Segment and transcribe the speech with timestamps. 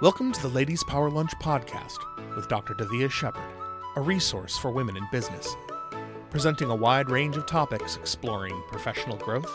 [0.00, 1.98] Welcome to the Ladies Power Lunch podcast
[2.34, 2.72] with Dr.
[2.72, 3.44] Davia Shepard,
[3.96, 5.54] a resource for women in business,
[6.30, 9.54] presenting a wide range of topics exploring professional growth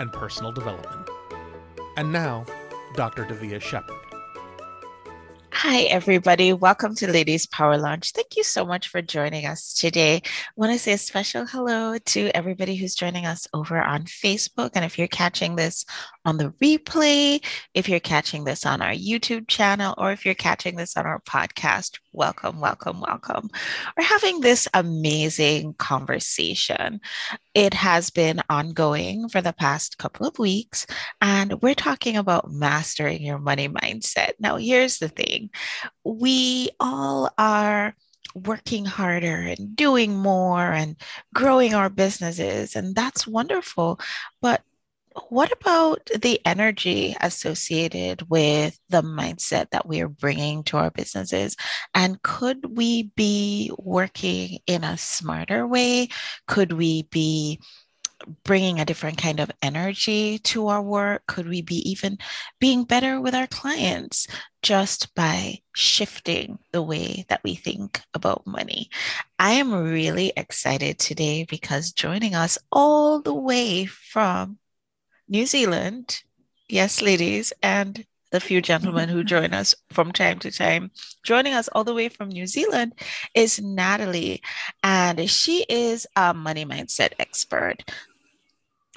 [0.00, 1.10] and personal development.
[1.98, 2.46] And now,
[2.94, 3.26] Dr.
[3.26, 4.00] Davia Shepard.
[5.52, 6.52] Hi, everybody.
[6.52, 8.12] Welcome to Ladies Power Lunch.
[8.12, 10.16] Thank you so much for joining us today.
[10.16, 14.72] I want to say a special hello to everybody who's joining us over on Facebook.
[14.74, 15.84] And if you're catching this
[16.26, 17.42] on the replay,
[17.72, 21.20] if you're catching this on our YouTube channel, or if you're catching this on our
[21.20, 23.48] podcast, welcome, welcome, welcome.
[23.96, 27.00] We're having this amazing conversation.
[27.54, 30.86] It has been ongoing for the past couple of weeks,
[31.20, 34.32] and we're talking about mastering your money mindset.
[34.40, 35.50] Now, here's the thing
[36.04, 37.94] we all are
[38.34, 40.96] working harder and doing more and
[41.32, 44.00] growing our businesses, and that's wonderful.
[44.42, 44.62] But
[45.28, 51.56] what about the energy associated with the mindset that we are bringing to our businesses?
[51.94, 56.08] And could we be working in a smarter way?
[56.46, 57.60] Could we be
[58.44, 61.22] bringing a different kind of energy to our work?
[61.26, 62.18] Could we be even
[62.60, 64.26] being better with our clients
[64.62, 68.90] just by shifting the way that we think about money?
[69.38, 74.58] I am really excited today because joining us all the way from
[75.28, 76.22] New Zealand.
[76.68, 80.90] Yes, ladies, and the few gentlemen who join us from time to time.
[81.24, 82.94] Joining us all the way from New Zealand
[83.34, 84.42] is Natalie,
[84.82, 87.82] and she is a money mindset expert.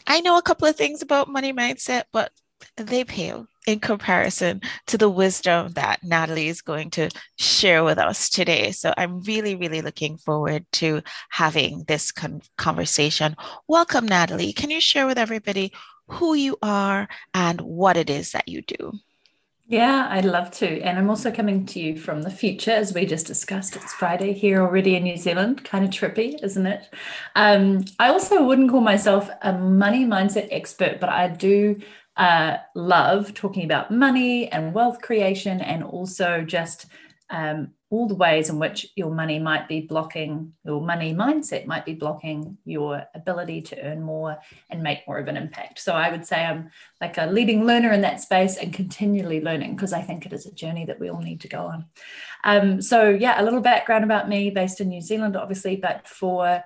[0.07, 2.31] I know a couple of things about money mindset, but
[2.75, 8.29] they pale in comparison to the wisdom that Natalie is going to share with us
[8.29, 8.71] today.
[8.71, 13.35] So I'm really, really looking forward to having this con- conversation.
[13.67, 14.53] Welcome, Natalie.
[14.53, 15.71] Can you share with everybody
[16.09, 18.93] who you are and what it is that you do.
[19.67, 20.81] Yeah, I'd love to.
[20.81, 23.75] And I'm also coming to you from the future, as we just discussed.
[23.75, 25.63] It's Friday here already in New Zealand.
[25.63, 26.91] Kind of trippy, isn't it?
[27.35, 31.79] Um, I also wouldn't call myself a money mindset expert, but I do
[32.17, 36.87] uh, love talking about money and wealth creation and also just
[37.29, 41.85] um, all the ways in which your money might be blocking your money mindset might
[41.85, 44.37] be blocking your ability to earn more
[44.69, 45.79] and make more of an impact.
[45.79, 46.69] So i would say i'm
[47.01, 50.45] like a leading learner in that space and continually learning because i think it is
[50.45, 51.85] a journey that we all need to go on.
[52.43, 56.63] Um, so yeah a little background about me based in new zealand obviously but for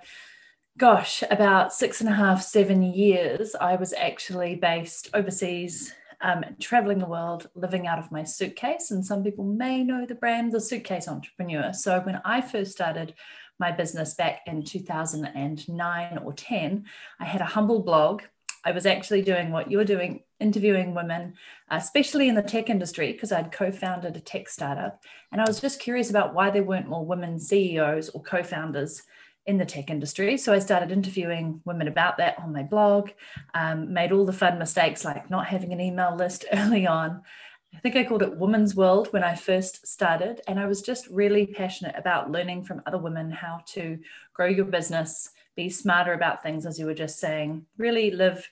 [0.78, 7.00] gosh about six and a half seven years i was actually based overseas um, traveling
[7.00, 8.90] the world, living out of my suitcase.
[8.90, 11.74] And some people may know the brand, The Suitcase Entrepreneur.
[11.74, 13.14] So when I first started
[13.60, 16.86] my business back in 2009 or 10,
[17.20, 18.24] I had a humble blog.
[18.66, 21.34] I was actually doing what you're doing, interviewing women,
[21.70, 25.04] especially in the tech industry, because I'd co founded a tech startup.
[25.34, 29.04] And I was just curious about why there weren't more women CEOs or co founders
[29.46, 30.38] in the tech industry.
[30.38, 33.10] So I started interviewing women about that on my blog,
[33.54, 37.22] um, made all the fun mistakes like not having an email list early on.
[37.76, 40.42] I think I called it Women's World when I first started.
[40.48, 44.00] And I was just really passionate about learning from other women how to
[44.34, 48.50] grow your business, be smarter about things, as you were just saying, really live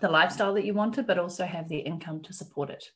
[0.00, 2.90] the lifestyle that you wanted, but also have the income to support it.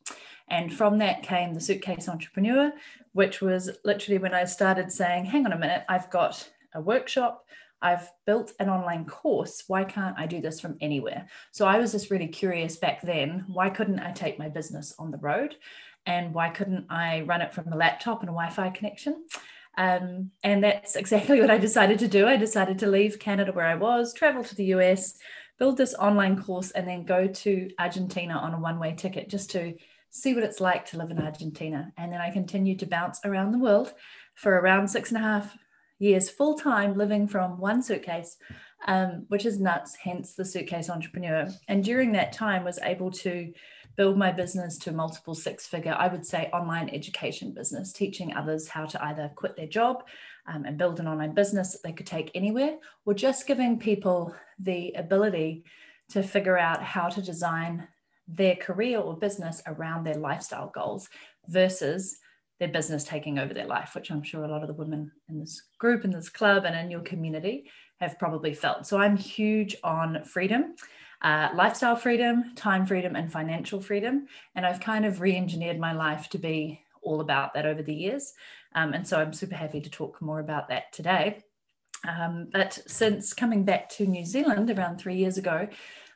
[0.49, 2.73] And from that came the suitcase entrepreneur,
[3.13, 7.45] which was literally when I started saying, hang on a minute, I've got a workshop.
[7.81, 9.65] I've built an online course.
[9.67, 11.27] Why can't I do this from anywhere?
[11.51, 15.11] So I was just really curious back then why couldn't I take my business on
[15.11, 15.57] the road?
[16.07, 19.25] And why couldn't I run it from a laptop and a Wi Fi connection?
[19.77, 22.27] Um, and that's exactly what I decided to do.
[22.27, 25.19] I decided to leave Canada where I was, travel to the US,
[25.59, 29.51] build this online course, and then go to Argentina on a one way ticket just
[29.53, 29.75] to
[30.11, 31.93] see what it's like to live in Argentina.
[31.97, 33.93] And then I continued to bounce around the world
[34.35, 35.57] for around six and a half
[35.99, 38.37] years full time living from one suitcase,
[38.87, 41.49] um, which is nuts, hence the suitcase entrepreneur.
[41.69, 43.53] And during that time, was able to
[43.97, 48.69] build my business to multiple six figure, I would say, online education business, teaching others
[48.69, 50.05] how to either quit their job
[50.47, 54.35] um, and build an online business that they could take anywhere, or just giving people
[54.59, 55.65] the ability
[56.11, 57.87] to figure out how to design
[58.29, 61.09] their career or business around their lifestyle goals
[61.49, 62.19] versus
[62.63, 65.41] their business taking over their life, which I'm sure a lot of the women in
[65.41, 67.69] this group, in this club, and in your community
[67.99, 68.87] have probably felt.
[68.87, 70.77] So I'm huge on freedom.
[71.23, 74.29] Uh, lifestyle freedom, time freedom, and financial freedom.
[74.55, 77.95] And I've kind of re engineered my life to be all about that over the
[77.95, 78.33] years.
[78.77, 81.43] Um, and so I'm super happy to talk more about that today.
[82.07, 85.67] Um, but since coming back to New Zealand around three years ago,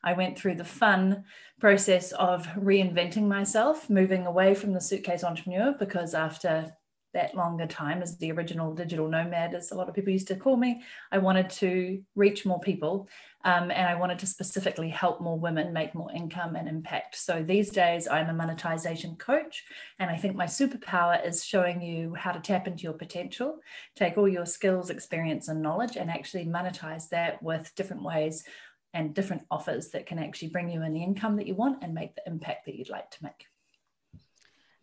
[0.06, 1.24] I went through the fun
[1.60, 6.72] process of reinventing myself, moving away from the suitcase entrepreneur because after
[7.12, 10.36] that longer time as the original digital nomad, as a lot of people used to
[10.36, 13.08] call me, I wanted to reach more people
[13.44, 17.16] um, and I wanted to specifically help more women make more income and impact.
[17.16, 19.64] So these days, I'm a monetization coach,
[19.98, 23.60] and I think my superpower is showing you how to tap into your potential,
[23.94, 28.44] take all your skills, experience, and knowledge, and actually monetize that with different ways
[28.96, 31.94] and different offers that can actually bring you in the income that you want and
[31.94, 33.44] make the impact that you'd like to make.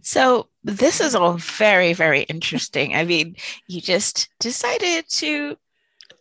[0.04, 2.94] So, this is all very, very interesting.
[2.95, 3.36] I mean,
[3.68, 5.57] you just decided to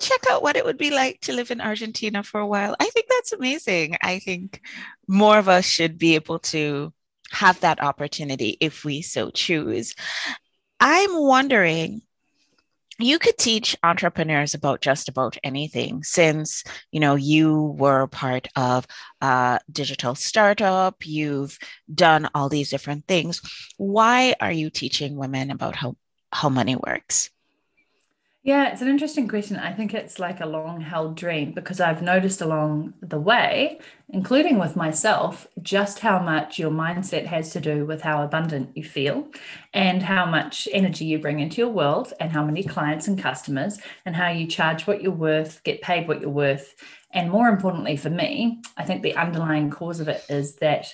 [0.00, 2.75] check out what it would be like to live in Argentina for a while.
[2.81, 3.99] I think that's amazing.
[4.03, 4.62] I think
[5.06, 6.93] more of us should be able to
[7.31, 9.94] have that opportunity if we so choose.
[10.81, 12.03] I'm wondering
[12.99, 18.87] you could teach entrepreneurs about just about anything since you know you were part of
[19.21, 21.59] a digital startup you've
[21.93, 23.41] done all these different things.
[23.77, 25.97] Why are you teaching women about how
[26.33, 27.31] how money works
[28.44, 29.56] yeah, it's an interesting question.
[29.56, 33.79] I think it's like a long held dream because I've noticed along the way,
[34.09, 38.83] including with myself, just how much your mindset has to do with how abundant you
[38.83, 39.29] feel
[39.73, 43.79] and how much energy you bring into your world and how many clients and customers
[44.05, 46.75] and how you charge what you're worth, get paid what you're worth.
[47.12, 50.93] And more importantly for me, I think the underlying cause of it is that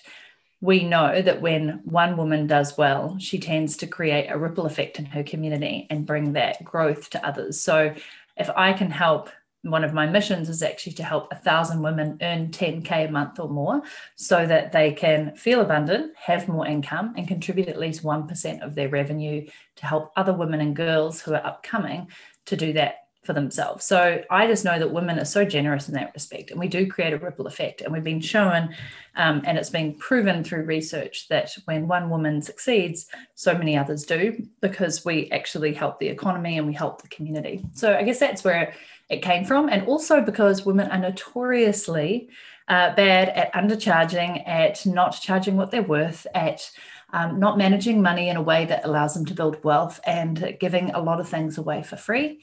[0.61, 4.99] we know that when one woman does well, she tends to create a ripple effect
[4.99, 7.61] in her community and bring that growth to others.
[7.61, 7.95] So
[8.37, 9.31] if I can help,
[9.63, 13.39] one of my missions is actually to help a thousand women earn 10K a month
[13.39, 13.83] or more
[14.17, 18.75] so that they can feel abundant, have more income, and contribute at least 1% of
[18.75, 19.47] their revenue
[19.77, 22.09] to help other women and girls who are upcoming
[22.47, 23.85] to do that for themselves.
[23.85, 26.87] So I just know that women are so generous in that respect, and we do
[26.87, 27.83] create a ripple effect.
[27.83, 28.75] And we've been shown,
[29.17, 34.07] um, and it's been proven through research that when one woman succeeds, so many others
[34.07, 37.63] do because we actually help the economy and we help the community.
[37.75, 38.73] So I guess that's where
[39.11, 42.31] it came from, and also because women are notoriously
[42.69, 46.71] uh, bad at undercharging, at not charging what they're worth, at
[47.13, 50.93] um, not managing money in a way that allows them to build wealth, and giving
[50.93, 52.43] a lot of things away for free.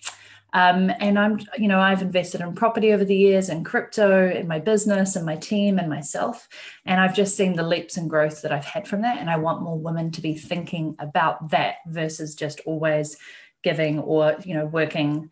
[0.56, 4.48] Um, and I'm, you know, I've invested in property over the years and crypto in
[4.48, 6.48] my business and my team and myself.
[6.86, 9.18] And I've just seen the leaps and growth that I've had from that.
[9.18, 13.18] And I want more women to be thinking about that versus just always
[13.64, 15.30] giving or, you know, working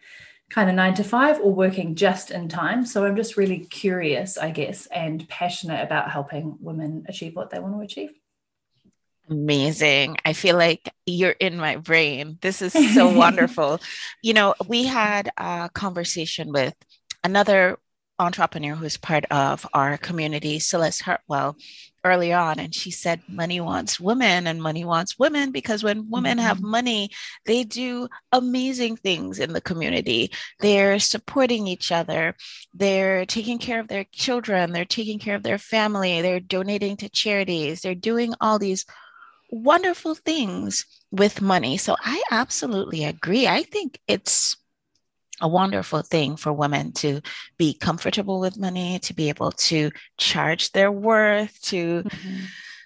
[0.49, 2.85] kind of nine to five or working just in time.
[2.85, 7.59] So I'm just really curious, I guess, and passionate about helping women achieve what they
[7.59, 8.11] want to achieve.
[9.33, 10.17] Amazing.
[10.23, 12.37] I feel like you're in my brain.
[12.41, 13.81] This is so wonderful.
[14.21, 16.75] You know, we had a conversation with
[17.23, 17.79] another
[18.19, 21.57] entrepreneur who's part of our community, Celeste Hartwell,
[22.05, 22.59] early on.
[22.59, 26.45] And she said, Money wants women, and money wants women because when women mm-hmm.
[26.45, 27.09] have money,
[27.47, 30.31] they do amazing things in the community.
[30.59, 32.35] They're supporting each other,
[32.71, 37.09] they're taking care of their children, they're taking care of their family, they're donating to
[37.09, 38.85] charities, they're doing all these
[39.53, 41.77] wonderful things with money.
[41.77, 43.47] So I absolutely agree.
[43.47, 44.57] I think it's
[45.41, 47.21] a wonderful thing for women to
[47.57, 52.45] be comfortable with money, to be able to charge their worth, to mm-hmm.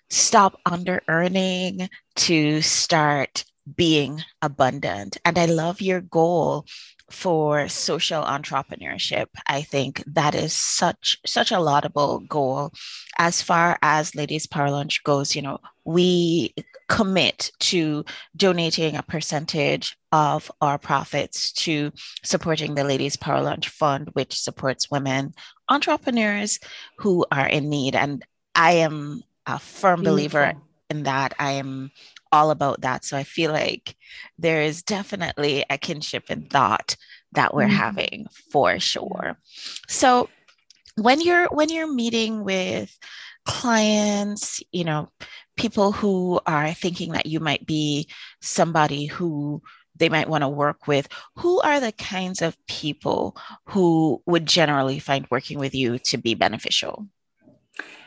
[0.09, 5.17] stop under earning, to start being abundant.
[5.23, 6.65] And I love your goal
[7.09, 9.27] for social entrepreneurship.
[9.47, 12.73] I think that is such such a laudable goal.
[13.17, 16.53] As far as Ladies Power Lunch goes, you know, we
[16.89, 21.91] commit to donating a percentage of our profits to
[22.23, 25.33] supporting the Ladies Power Lunch Fund, which supports women
[25.69, 26.59] entrepreneurs
[26.97, 27.95] who are in need.
[27.95, 28.23] And
[28.55, 30.15] I am a firm Beautiful.
[30.15, 30.53] believer
[30.89, 31.33] in that.
[31.39, 31.91] I am
[32.31, 33.05] all about that.
[33.05, 33.95] So I feel like
[34.37, 36.95] there is definitely a kinship in thought
[37.33, 37.75] that we're mm-hmm.
[37.75, 39.37] having for sure.
[39.87, 40.29] So
[40.95, 42.97] when you're when you're meeting with
[43.45, 45.09] clients, you know,
[45.55, 48.07] people who are thinking that you might be
[48.41, 49.61] somebody who
[49.95, 51.07] they might want to work with,
[51.37, 56.35] who are the kinds of people who would generally find working with you to be
[56.35, 57.07] beneficial?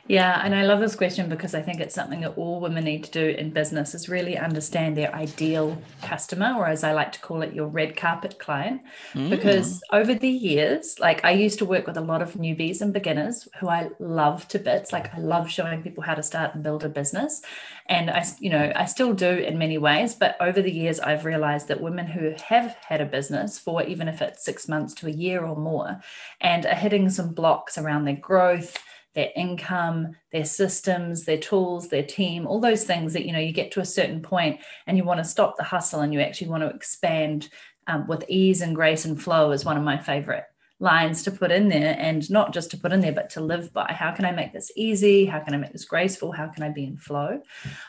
[0.08, 3.04] Yeah, and I love this question because I think it's something that all women need
[3.04, 7.20] to do in business is really understand their ideal customer, or as I like to
[7.20, 8.82] call it, your red carpet client.
[9.14, 9.30] Mm.
[9.30, 12.92] Because over the years, like I used to work with a lot of newbies and
[12.92, 14.92] beginners who I love to bits.
[14.92, 17.42] Like I love showing people how to start and build a business.
[17.86, 21.24] And I, you know, I still do in many ways, but over the years, I've
[21.24, 25.06] realized that women who have had a business for even if it's six months to
[25.06, 26.00] a year or more
[26.40, 28.76] and are hitting some blocks around their growth,
[29.14, 33.52] their income, their systems, their tools, their team, all those things that, you know, you
[33.52, 36.48] get to a certain point and you want to stop the hustle and you actually
[36.48, 37.48] want to expand
[37.86, 40.44] um, with ease and grace and flow is one of my favorite
[40.80, 43.72] lines to put in there and not just to put in there but to live
[43.72, 43.86] by.
[43.96, 45.26] How can i make this easy?
[45.26, 46.32] How can i make this graceful?
[46.32, 47.40] How can i be in flow?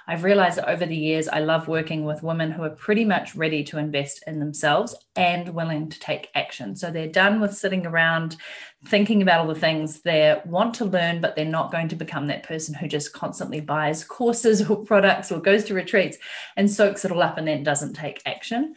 [0.07, 3.35] I've realized that over the years i love working with women who are pretty much
[3.35, 6.75] ready to invest in themselves and willing to take action.
[6.75, 8.37] So they're done with sitting around
[8.85, 12.27] thinking about all the things they want to learn but they're not going to become
[12.27, 16.17] that person who just constantly buys courses or products or goes to retreats
[16.57, 18.75] and soaks it all up and then doesn't take action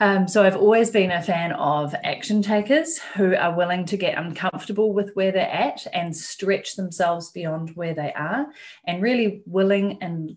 [0.00, 4.18] um, so I've always been a fan of action takers who are willing to get
[4.18, 8.46] uncomfortable with where they're at and stretch themselves beyond where they are,
[8.86, 10.36] and really willing and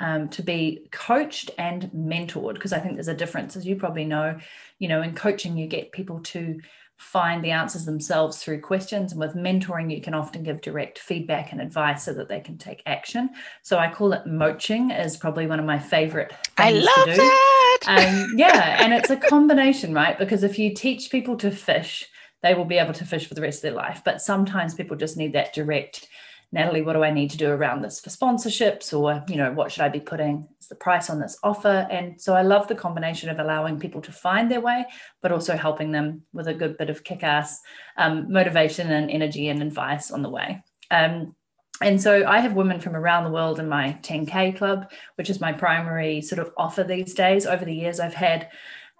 [0.00, 2.54] um, to be coached and mentored.
[2.54, 4.38] Because I think there's a difference, as you probably know.
[4.78, 6.60] You know, in coaching, you get people to
[6.96, 9.12] find the answers themselves through questions.
[9.12, 12.56] And with mentoring, you can often give direct feedback and advice so that they can
[12.56, 13.30] take action.
[13.62, 17.80] So I call it moaching is probably one of my favorite things I love that.
[17.86, 18.82] Um, yeah.
[18.82, 20.18] and it's a combination, right?
[20.18, 22.08] Because if you teach people to fish,
[22.42, 24.02] they will be able to fish for the rest of their life.
[24.04, 26.08] But sometimes people just need that direct
[26.56, 28.98] Natalie, what do I need to do around this for sponsorships?
[28.98, 31.86] Or, you know, what should I be putting as the price on this offer?
[31.90, 34.86] And so I love the combination of allowing people to find their way,
[35.20, 37.60] but also helping them with a good bit of kick ass
[37.98, 40.64] um, motivation and energy and advice on the way.
[40.90, 41.36] Um,
[41.82, 45.42] and so I have women from around the world in my 10K club, which is
[45.42, 47.44] my primary sort of offer these days.
[47.44, 48.48] Over the years, I've had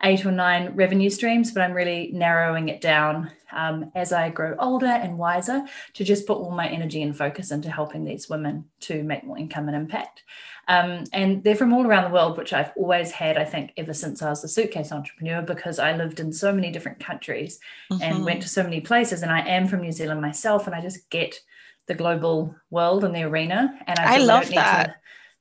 [0.03, 4.55] eight or nine revenue streams, but I'm really narrowing it down um, as I grow
[4.59, 5.63] older and wiser
[5.95, 9.39] to just put all my energy and focus into helping these women to make more
[9.39, 10.23] income and impact.
[10.69, 13.95] Um, and they're from all around the world, which I've always had, I think, ever
[13.95, 17.61] since I was a suitcase entrepreneur, because I lived in so many different countries
[17.91, 18.03] mm-hmm.
[18.03, 19.23] and went to so many places.
[19.23, 21.41] And I am from New Zealand myself, and I just get
[21.87, 23.79] the global world and the arena.
[23.87, 24.87] And I, I love that.
[24.87, 24.95] To,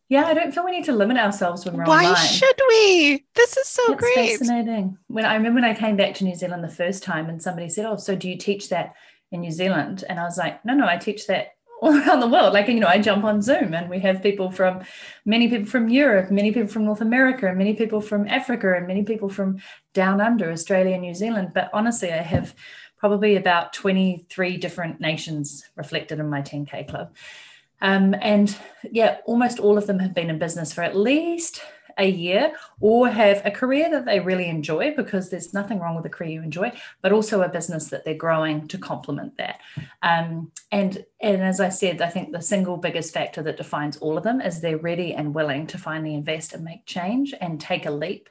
[0.08, 2.04] yeah, I don't feel we need to limit ourselves when we're online.
[2.04, 2.28] Why online.
[2.28, 3.26] should we?
[3.34, 4.14] This is so great.
[4.16, 4.40] it's great.
[4.40, 4.98] Fascinating.
[5.08, 7.70] When I remember when I came back to New Zealand the first time and somebody
[7.70, 8.94] said, Oh, so do you teach that
[9.32, 10.04] in New Zealand?
[10.08, 12.54] And I was like, No, no, I teach that all around the world.
[12.54, 14.84] Like, you know, I jump on Zoom and we have people from
[15.26, 18.88] many people from Europe, many people from North America, and many people from Africa, and
[18.88, 19.60] many people from
[19.94, 21.52] down under Australia, and New Zealand.
[21.54, 22.56] But honestly, I have
[22.98, 27.14] probably about 23 different nations reflected in my 10K club.
[27.82, 28.56] Um, and
[28.92, 31.62] yeah, almost all of them have been in business for at least
[31.98, 36.06] a year or have a career that they really enjoy because there's nothing wrong with
[36.06, 39.60] a career you enjoy, but also a business that they're growing to complement that.
[40.02, 44.18] Um, and and as I said, I think the single biggest factor that defines all
[44.18, 47.86] of them is they're ready and willing to finally invest and make change and take
[47.86, 48.30] a leap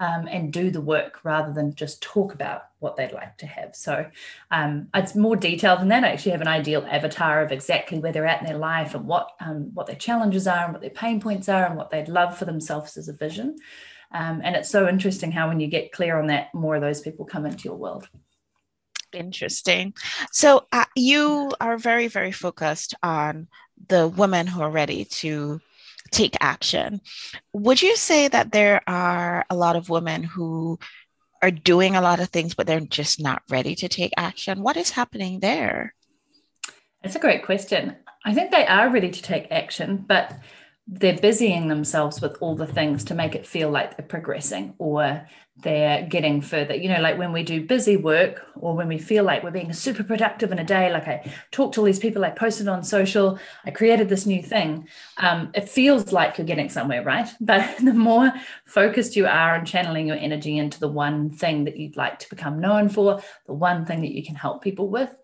[0.00, 3.76] um, and do the work rather than just talk about what they'd like to have.
[3.76, 4.06] So
[4.50, 6.04] um, it's more detailed than that.
[6.04, 9.06] I actually have an ideal avatar of exactly where they're at in their life and
[9.06, 12.08] what um, what their challenges are and what their pain points are and what they'd
[12.08, 13.56] love for themselves as a vision.
[14.12, 17.02] Um, and it's so interesting how when you get clear on that, more of those
[17.02, 18.08] people come into your world.
[19.12, 19.94] Interesting.
[20.32, 23.48] So uh, you are very, very focused on
[23.88, 25.60] the women who are ready to
[26.10, 27.00] take action.
[27.52, 30.78] Would you say that there are a lot of women who
[31.42, 34.62] are doing a lot of things, but they're just not ready to take action?
[34.62, 35.94] What is happening there?
[37.02, 37.96] That's a great question.
[38.24, 40.38] I think they are ready to take action, but
[40.86, 45.26] they're busying themselves with all the things to make it feel like they're progressing or
[45.62, 46.74] they're getting further.
[46.74, 49.72] You know, like when we do busy work or when we feel like we're being
[49.72, 52.82] super productive in a day, like I talked to all these people, I posted on
[52.82, 54.88] social, I created this new thing.
[55.18, 57.28] Um, it feels like you're getting somewhere, right?
[57.40, 58.32] But the more
[58.64, 62.30] focused you are on channeling your energy into the one thing that you'd like to
[62.30, 65.14] become known for, the one thing that you can help people with,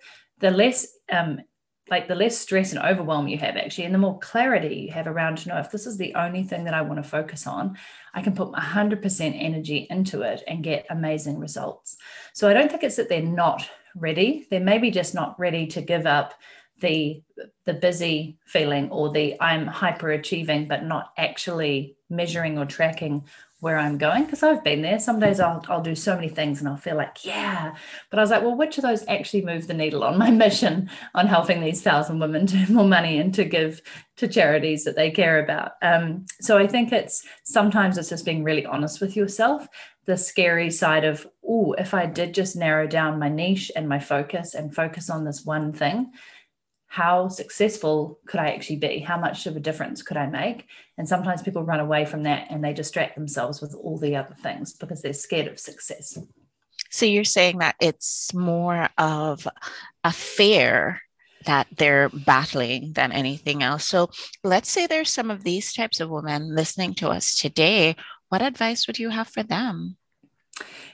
[0.40, 1.40] the less um,
[1.88, 5.06] like the less stress and overwhelm you have actually and the more clarity you have
[5.06, 7.76] around to know if this is the only thing that i want to focus on
[8.14, 11.96] i can put 100% energy into it and get amazing results.
[12.32, 14.46] So i don't think it's that they're not ready.
[14.50, 16.34] They're maybe just not ready to give up
[16.80, 17.22] the
[17.64, 23.24] the busy feeling or the i'm hyper achieving but not actually measuring or tracking
[23.66, 25.00] where I'm going because I've been there.
[25.00, 27.74] Some days I'll, I'll do so many things and I'll feel like, yeah.
[28.10, 30.88] But I was like, well, which of those actually move the needle on my mission
[31.16, 33.82] on helping these thousand women to more money and to give
[34.18, 35.72] to charities that they care about?
[35.82, 39.66] Um, so I think it's sometimes it's just being really honest with yourself.
[40.04, 43.98] The scary side of, oh, if I did just narrow down my niche and my
[43.98, 46.12] focus and focus on this one thing,
[46.88, 49.00] how successful could I actually be?
[49.00, 50.66] How much of a difference could I make?
[50.96, 54.34] And sometimes people run away from that and they distract themselves with all the other
[54.42, 56.16] things because they're scared of success.
[56.90, 59.46] So you're saying that it's more of
[60.04, 61.00] a fear
[61.44, 63.84] that they're battling than anything else.
[63.84, 64.10] So
[64.42, 67.96] let's say there's some of these types of women listening to us today.
[68.28, 69.96] What advice would you have for them?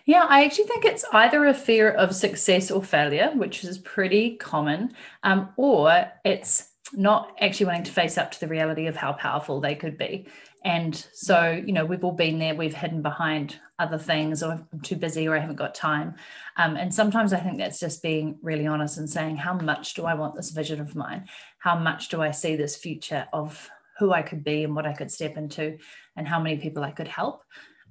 [0.04, 4.36] Yeah, I actually think it's either a fear of success or failure, which is pretty
[4.36, 9.12] common, um, or it's not actually wanting to face up to the reality of how
[9.12, 10.26] powerful they could be.
[10.64, 14.80] And so, you know, we've all been there, we've hidden behind other things, or I'm
[14.80, 16.14] too busy, or I haven't got time.
[16.56, 20.04] Um, and sometimes I think that's just being really honest and saying, how much do
[20.04, 21.28] I want this vision of mine?
[21.58, 24.92] How much do I see this future of who I could be and what I
[24.92, 25.78] could step into,
[26.16, 27.42] and how many people I could help?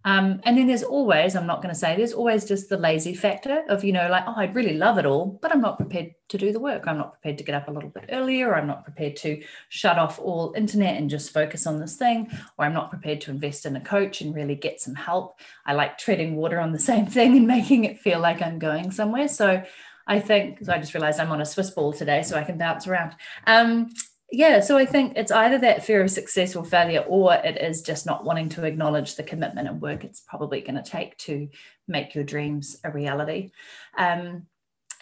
[0.04, 3.14] Um, and then there's always, I'm not going to say, there's always just the lazy
[3.14, 6.16] factor of, you know, like, oh, I'd really love it all, but I'm not prepared
[6.30, 6.84] to do the work.
[6.88, 8.56] I'm not prepared to get up a little bit earlier.
[8.56, 12.32] I'm not prepared to shut off all internet and just focus on this thing.
[12.58, 15.40] Or I'm not prepared to invest in a coach and really get some help.
[15.66, 18.92] I like treading water on the same thing and making it feel like I'm going
[18.92, 19.28] somewhere.
[19.28, 19.64] So
[20.08, 22.58] I think, so I just realized I'm on a Swiss ball today, so I can
[22.58, 23.14] bounce around.
[23.46, 23.90] Um,
[24.32, 27.82] yeah, so I think it's either that fear of success or failure, or it is
[27.82, 31.50] just not wanting to acknowledge the commitment and work it's probably going to take to
[31.88, 33.52] make your dreams a reality.
[33.98, 34.48] Um,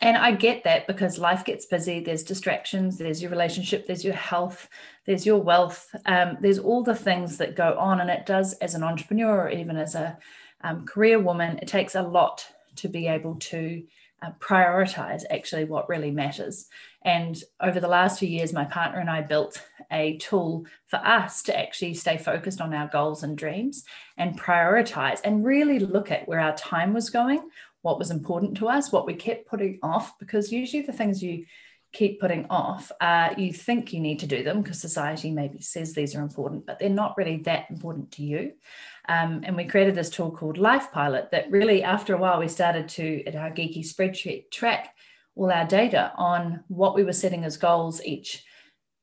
[0.02, 2.00] and I get that because life gets busy.
[2.00, 4.70] There's distractions, there's your relationship, there's your health,
[5.06, 8.00] there's your wealth, um, there's all the things that go on.
[8.00, 10.18] And it does, as an entrepreneur or even as a
[10.62, 13.84] um, career woman, it takes a lot to be able to
[14.22, 16.68] uh, prioritize actually what really matters.
[17.04, 19.62] And over the last few years, my partner and I built
[19.92, 23.86] a tool for us to actually stay focused on our goals and dreams
[24.18, 27.50] and prioritize and really look at where our time was going,
[27.82, 31.46] what was important to us, what we kept putting off, because usually the things you
[31.92, 35.94] keep putting off, uh, you think you need to do them because society maybe says
[35.94, 38.54] these are important, but they're not really that important to you.
[39.10, 42.48] Um, and we created this tool called Life Pilot that really, after a while, we
[42.48, 44.94] started to, at our geeky spreadsheet, track
[45.36, 48.44] all our data on what we were setting as goals each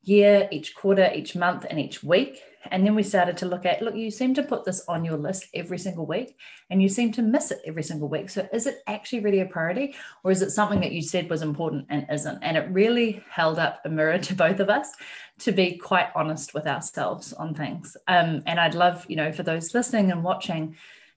[0.02, 2.40] year, each quarter, each month, and each week.
[2.70, 5.16] And then we started to look at look, you seem to put this on your
[5.16, 6.36] list every single week
[6.70, 8.30] and you seem to miss it every single week.
[8.30, 11.42] So is it actually really a priority or is it something that you said was
[11.42, 12.42] important and isn't?
[12.42, 14.92] And it really held up a mirror to both of us
[15.38, 17.96] to be quite honest with ourselves on things.
[18.08, 20.76] Um, and I'd love, you know, for those listening and watching,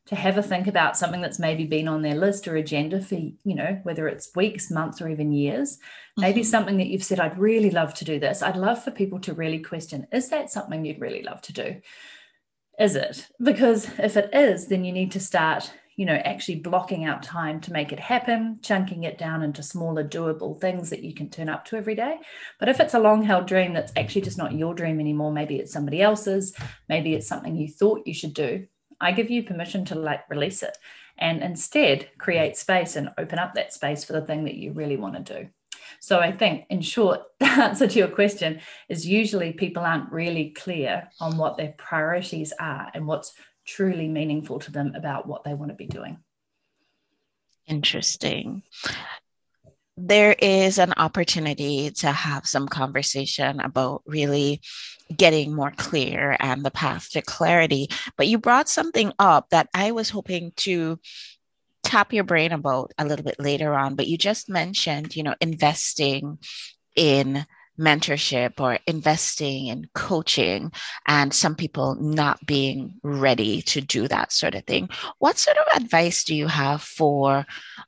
[0.09, 3.13] to have a think about something that's maybe been on their list or agenda for
[3.13, 5.77] you know whether it's weeks months or even years.
[6.17, 6.49] Maybe mm-hmm.
[6.49, 8.41] something that you've said i'd really love to do this.
[8.41, 11.81] I'd love for people to really question is that something you'd really love to do?
[12.79, 13.27] Is it?
[13.39, 17.61] Because if it is then you need to start you know actually blocking out time
[17.61, 21.49] to make it happen chunking it down into smaller doable things that you can turn
[21.49, 22.17] up to every day.
[22.57, 25.57] But if it's a long held dream that's actually just not your dream anymore maybe
[25.57, 26.55] it's somebody else's
[26.87, 28.65] maybe it's something you thought you should do
[29.01, 30.77] I give you permission to like release it
[31.17, 34.97] and instead create space and open up that space for the thing that you really
[34.97, 35.49] want to do.
[35.99, 40.51] So I think, in short, the answer to your question is usually people aren't really
[40.51, 43.33] clear on what their priorities are and what's
[43.65, 46.17] truly meaningful to them about what they want to be doing.
[47.67, 48.63] Interesting
[50.01, 54.61] there is an opportunity to have some conversation about really
[55.15, 57.89] getting more clear and the path to clarity.
[58.15, 60.99] But you brought something up that I was hoping to
[61.83, 63.95] tap your brain about a little bit later on.
[63.95, 66.37] But you just mentioned, you know, investing
[66.95, 67.45] in
[67.79, 70.71] mentorship or investing in coaching
[71.07, 74.89] and some people not being ready to do that sort of thing.
[75.19, 77.45] What sort of advice do you have for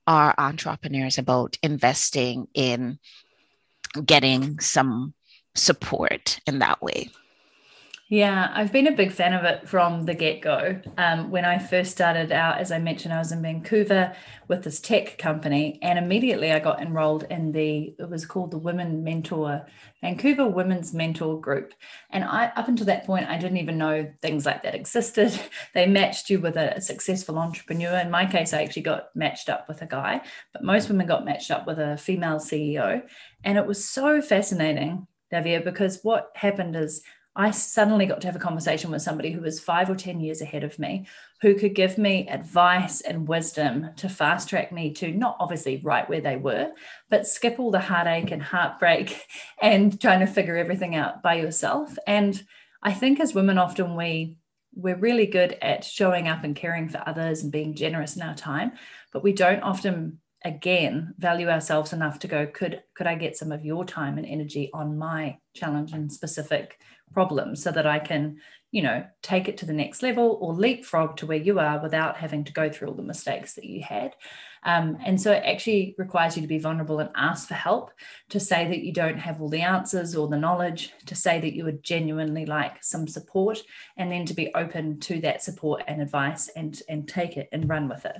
[0.07, 2.99] our entrepreneurs about investing in
[4.05, 5.13] getting some
[5.55, 7.09] support in that way?
[8.11, 10.81] Yeah, I've been a big fan of it from the get go.
[10.97, 14.13] Um, when I first started out, as I mentioned, I was in Vancouver
[14.49, 18.57] with this tech company, and immediately I got enrolled in the, it was called the
[18.57, 19.65] Women Mentor,
[20.01, 21.73] Vancouver Women's Mentor Group.
[22.09, 25.31] And I, up until that point, I didn't even know things like that existed.
[25.73, 27.97] They matched you with a successful entrepreneur.
[27.97, 30.19] In my case, I actually got matched up with a guy,
[30.51, 33.03] but most women got matched up with a female CEO.
[33.45, 37.01] And it was so fascinating, Davia, because what happened is,
[37.35, 40.41] I suddenly got to have a conversation with somebody who was five or 10 years
[40.41, 41.07] ahead of me,
[41.41, 46.09] who could give me advice and wisdom to fast track me to not obviously right
[46.09, 46.71] where they were,
[47.09, 49.25] but skip all the heartache and heartbreak
[49.61, 51.95] and trying to figure everything out by yourself.
[52.05, 52.43] And
[52.83, 54.37] I think as women, often we
[54.73, 58.35] we're really good at showing up and caring for others and being generous in our
[58.35, 58.71] time,
[59.11, 63.51] but we don't often again value ourselves enough to go could could i get some
[63.51, 66.79] of your time and energy on my challenge and specific
[67.13, 68.37] problems so that I can,
[68.71, 72.17] you know, take it to the next level or leapfrog to where you are without
[72.17, 74.15] having to go through all the mistakes that you had.
[74.63, 77.91] Um, and so it actually requires you to be vulnerable and ask for help,
[78.29, 81.55] to say that you don't have all the answers or the knowledge, to say that
[81.55, 83.61] you would genuinely like some support,
[83.97, 87.67] and then to be open to that support and advice and, and take it and
[87.67, 88.17] run with it.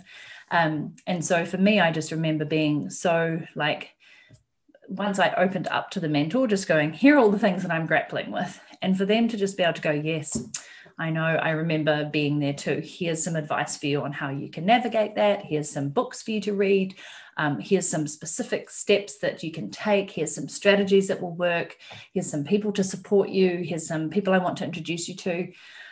[0.50, 3.92] Um, and so for me, I just remember being so like,
[4.88, 7.72] once I opened up to the mentor, just going, here are all the things that
[7.72, 8.60] I'm grappling with.
[8.82, 10.42] And for them to just be able to go, yes,
[10.98, 12.82] I know I remember being there too.
[12.84, 15.44] Here's some advice for you on how you can navigate that.
[15.44, 16.96] Here's some books for you to read.
[17.38, 20.12] Um, here's some specific steps that you can take.
[20.12, 21.78] Here's some strategies that will work.
[22.14, 23.64] Here's some people to support you.
[23.64, 25.52] Here's some people I want to introduce you to.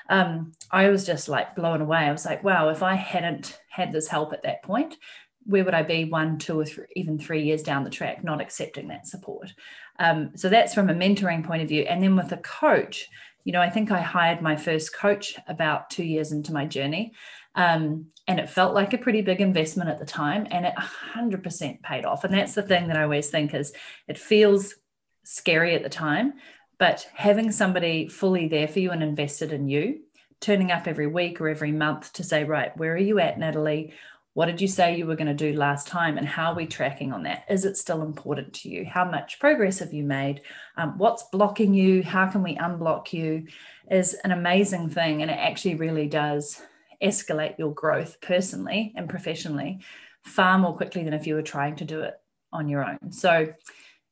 [0.09, 1.99] Um, I was just like blown away.
[1.99, 4.97] I was like, wow, if I hadn't had this help at that point,
[5.45, 8.41] where would I be one, two, or three, even three years down the track, not
[8.41, 9.53] accepting that support?
[9.99, 11.83] Um, so that's from a mentoring point of view.
[11.83, 13.07] And then with a coach,
[13.43, 17.13] you know, I think I hired my first coach about two years into my journey.
[17.55, 21.81] Um, and it felt like a pretty big investment at the time, and it 100%
[21.81, 22.23] paid off.
[22.23, 23.73] And that's the thing that I always think is
[24.07, 24.75] it feels
[25.23, 26.33] scary at the time,
[26.77, 30.01] but having somebody fully there for you and invested in you,
[30.39, 33.93] turning up every week or every month to say, right, where are you at, Natalie?
[34.33, 36.17] What did you say you were going to do last time?
[36.17, 37.45] And how are we tracking on that?
[37.49, 38.85] Is it still important to you?
[38.85, 40.41] How much progress have you made?
[40.77, 42.03] Um, what's blocking you?
[42.03, 43.47] How can we unblock you?
[43.89, 45.21] Is an amazing thing.
[45.21, 46.61] And it actually really does
[47.03, 49.79] escalate your growth personally and professionally
[50.23, 52.13] far more quickly than if you were trying to do it
[52.51, 53.11] on your own.
[53.11, 53.53] So,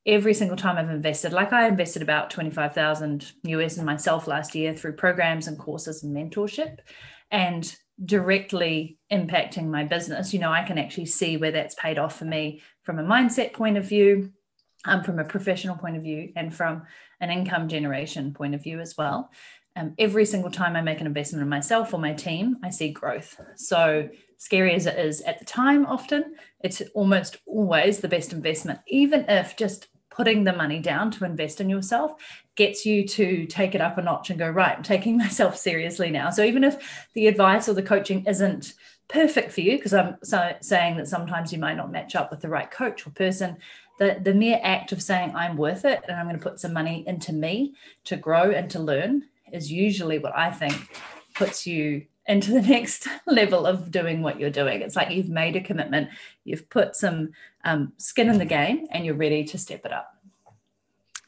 [0.06, 4.74] every single time I've invested, like I invested about 25,000 US in myself last year
[4.74, 6.78] through programs and courses and mentorship.
[7.30, 12.18] And directly impacting my business, you know, I can actually see where that's paid off
[12.18, 14.32] for me from a mindset point of view,
[14.86, 16.84] um, from a professional point of view, and from
[17.20, 19.32] an income generation point of view as well.
[19.76, 22.92] Um, every single time I make an investment in myself or my team, I see
[22.92, 23.40] growth.
[23.56, 28.80] So, scary as it is at the time, often it's almost always the best investment,
[28.88, 32.14] even if just putting the money down to invest in yourself
[32.58, 36.12] gets you to take it up a notch and go, right, I'm taking myself seriously
[36.12, 36.30] now.
[36.30, 38.74] So even if the advice or the coaching isn't
[39.08, 42.42] perfect for you, because I'm so saying that sometimes you might not match up with
[42.42, 43.58] the right coach or person,
[44.00, 46.74] the, the mere act of saying I'm worth it and I'm going to put some
[46.74, 47.74] money into me
[48.06, 50.76] to grow and to learn is usually what I think
[51.34, 54.82] puts you into the next level of doing what you're doing.
[54.82, 56.10] It's like you've made a commitment,
[56.44, 57.32] you've put some
[57.64, 60.17] um, skin in the game, and you're ready to step it up.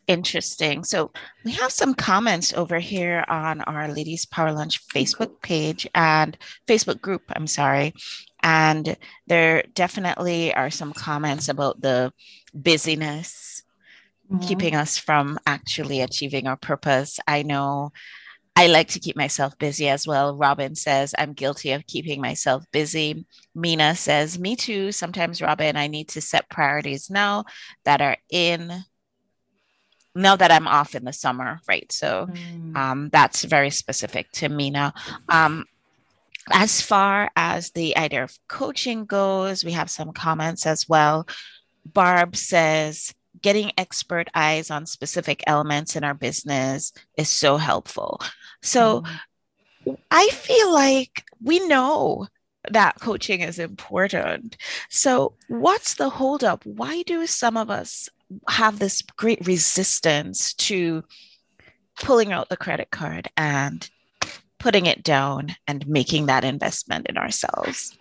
[0.10, 0.84] Interesting.
[0.84, 1.12] So
[1.46, 6.36] we have some comments over here on our Ladies Power Lunch Facebook page and
[6.68, 7.22] Facebook group.
[7.36, 7.94] I'm sorry.
[8.42, 12.12] And there definitely are some comments about the
[12.56, 13.62] busyness
[14.32, 14.42] mm-hmm.
[14.48, 17.20] keeping us from actually achieving our purpose.
[17.28, 17.92] I know
[18.56, 20.36] I like to keep myself busy as well.
[20.36, 23.28] Robin says, I'm guilty of keeping myself busy.
[23.54, 24.92] Mina says, Me too.
[24.92, 27.46] Sometimes, Robin, I need to set priorities now
[27.86, 28.84] that are in
[30.16, 31.92] know that I'm off in the summer, right?
[31.92, 32.76] So mm.
[32.76, 34.94] um, that's very specific to Mina.
[35.28, 35.66] Um,
[36.52, 41.28] as far as the idea of coaching goes, we have some comments as well.
[41.86, 48.20] Barb says, getting expert eyes on specific elements in our business is so helpful.
[48.62, 49.02] So
[49.86, 49.98] mm.
[50.12, 52.28] I feel like we know
[52.72, 54.58] that coaching is important.
[54.90, 56.66] So, what's the holdup?
[56.66, 58.10] Why do some of us
[58.48, 61.04] have this great resistance to
[62.00, 63.90] pulling out the credit card and
[64.60, 67.98] putting it down and making that investment in ourselves?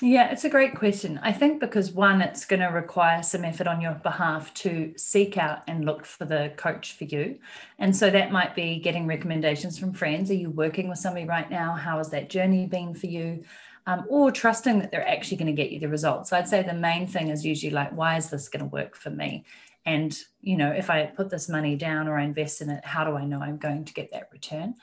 [0.00, 1.20] Yeah, it's a great question.
[1.22, 5.38] I think because one, it's going to require some effort on your behalf to seek
[5.38, 7.38] out and look for the coach for you.
[7.78, 10.28] And so that might be getting recommendations from friends.
[10.30, 11.74] Are you working with somebody right now?
[11.74, 13.44] How has that journey been for you?
[13.86, 16.30] Um, or trusting that they're actually going to get you the results.
[16.30, 18.96] So I'd say the main thing is usually like, why is this going to work
[18.96, 19.44] for me?
[19.84, 23.04] And, you know, if I put this money down or I invest in it, how
[23.04, 24.74] do I know I'm going to get that return?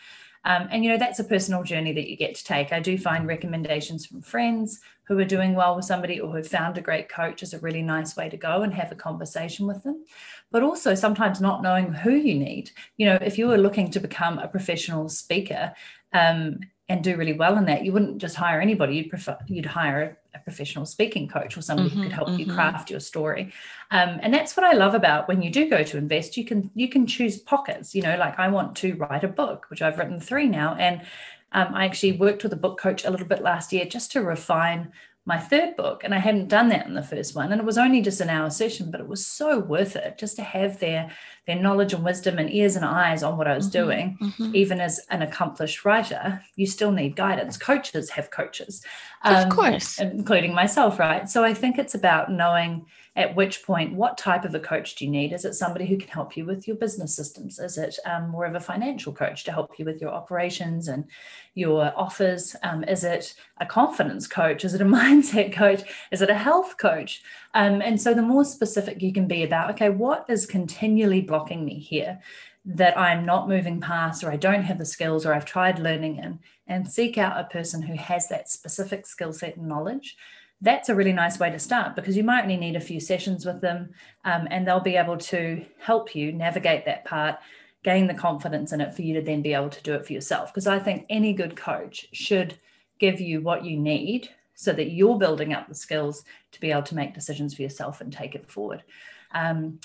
[0.45, 2.71] Um, and, you know, that's a personal journey that you get to take.
[2.71, 6.77] I do find recommendations from friends who are doing well with somebody or who've found
[6.77, 9.83] a great coach is a really nice way to go and have a conversation with
[9.83, 10.05] them.
[10.51, 12.71] But also sometimes not knowing who you need.
[12.97, 15.73] You know, if you were looking to become a professional speaker,
[16.13, 16.59] um,
[16.89, 18.95] and do really well in that, you wouldn't just hire anybody.
[18.95, 22.39] You'd prefer you'd hire a, professional speaking coach or somebody mm-hmm, who could help mm-hmm.
[22.39, 23.53] you craft your story.
[23.91, 26.35] Um, and that's what I love about when you do go to invest.
[26.37, 27.93] You can you can choose pockets.
[27.93, 31.01] You know, like I want to write a book, which I've written three now, and
[31.51, 34.21] um, I actually worked with a book coach a little bit last year just to
[34.21, 34.91] refine
[35.25, 37.77] my third book and i hadn't done that in the first one and it was
[37.77, 41.11] only just an hour session but it was so worth it just to have their
[41.49, 44.55] their knowledge and wisdom and ears and eyes on what I was mm-hmm, doing, mm-hmm.
[44.55, 47.57] even as an accomplished writer, you still need guidance.
[47.57, 48.85] Coaches have coaches,
[49.23, 51.27] um, of course, including myself, right?
[51.27, 52.85] So I think it's about knowing
[53.15, 55.33] at which point what type of a coach do you need?
[55.33, 57.59] Is it somebody who can help you with your business systems?
[57.59, 61.03] Is it um, more of a financial coach to help you with your operations and
[61.53, 62.55] your offers?
[62.63, 64.63] Um, is it a confidence coach?
[64.63, 65.81] Is it a mindset coach?
[66.11, 67.21] Is it a health coach?
[67.53, 71.65] Um, and so the more specific you can be about okay what is continually blocking
[71.65, 72.19] me here
[72.65, 76.17] that I'm not moving past or I don't have the skills or I've tried learning
[76.17, 80.17] in and seek out a person who has that specific skill set and knowledge
[80.61, 83.45] that's a really nice way to start because you might only need a few sessions
[83.45, 83.89] with them
[84.25, 87.37] um, and they'll be able to help you navigate that part
[87.83, 90.13] gain the confidence in it for you to then be able to do it for
[90.13, 90.53] yourself.
[90.53, 92.57] Because i think any good coach should
[92.99, 96.83] give you what you need so that you're building up the skills to be able
[96.83, 98.83] to make decisions for yourself and take it forward.
[99.31, 99.79] Um,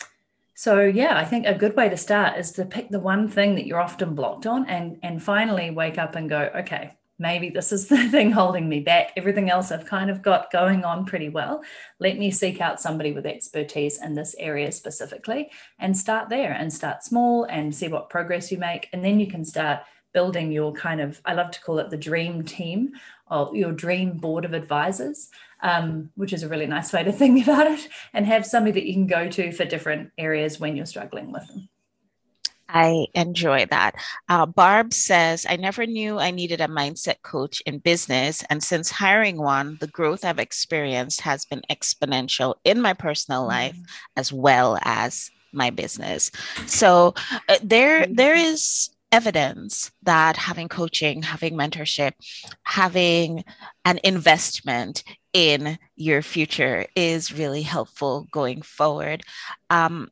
[0.55, 3.55] so yeah i think a good way to start is to pick the one thing
[3.55, 7.73] that you're often blocked on and and finally wake up and go okay maybe this
[7.73, 9.12] is the thing holding me back.
[9.17, 11.62] Everything else I've kind of got going on pretty well.
[11.99, 16.73] Let me seek out somebody with expertise in this area specifically and start there and
[16.73, 18.88] start small and see what progress you make.
[18.93, 19.81] And then you can start
[20.12, 22.93] building your kind of, I love to call it the dream team
[23.31, 25.31] or your dream board of advisors,
[25.64, 28.87] um, which is a really nice way to think about it, and have somebody that
[28.87, 31.68] you can go to for different areas when you're struggling with them.
[32.68, 33.94] I enjoy that.
[34.29, 38.42] Uh, Barb says, I never knew I needed a mindset coach in business.
[38.50, 43.50] And since hiring one, the growth I've experienced has been exponential in my personal mm-hmm.
[43.50, 43.79] life
[44.16, 46.31] as well as my business.
[46.66, 47.14] So
[47.48, 52.12] uh, there, there is evidence that having coaching, having mentorship,
[52.64, 53.44] having
[53.85, 59.23] an investment in your future is really helpful going forward.
[59.68, 60.11] Um,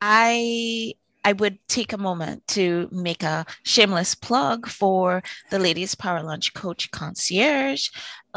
[0.00, 6.22] I I would take a moment to make a shameless plug for the Ladies Power
[6.22, 7.88] Lunch Coach Concierge,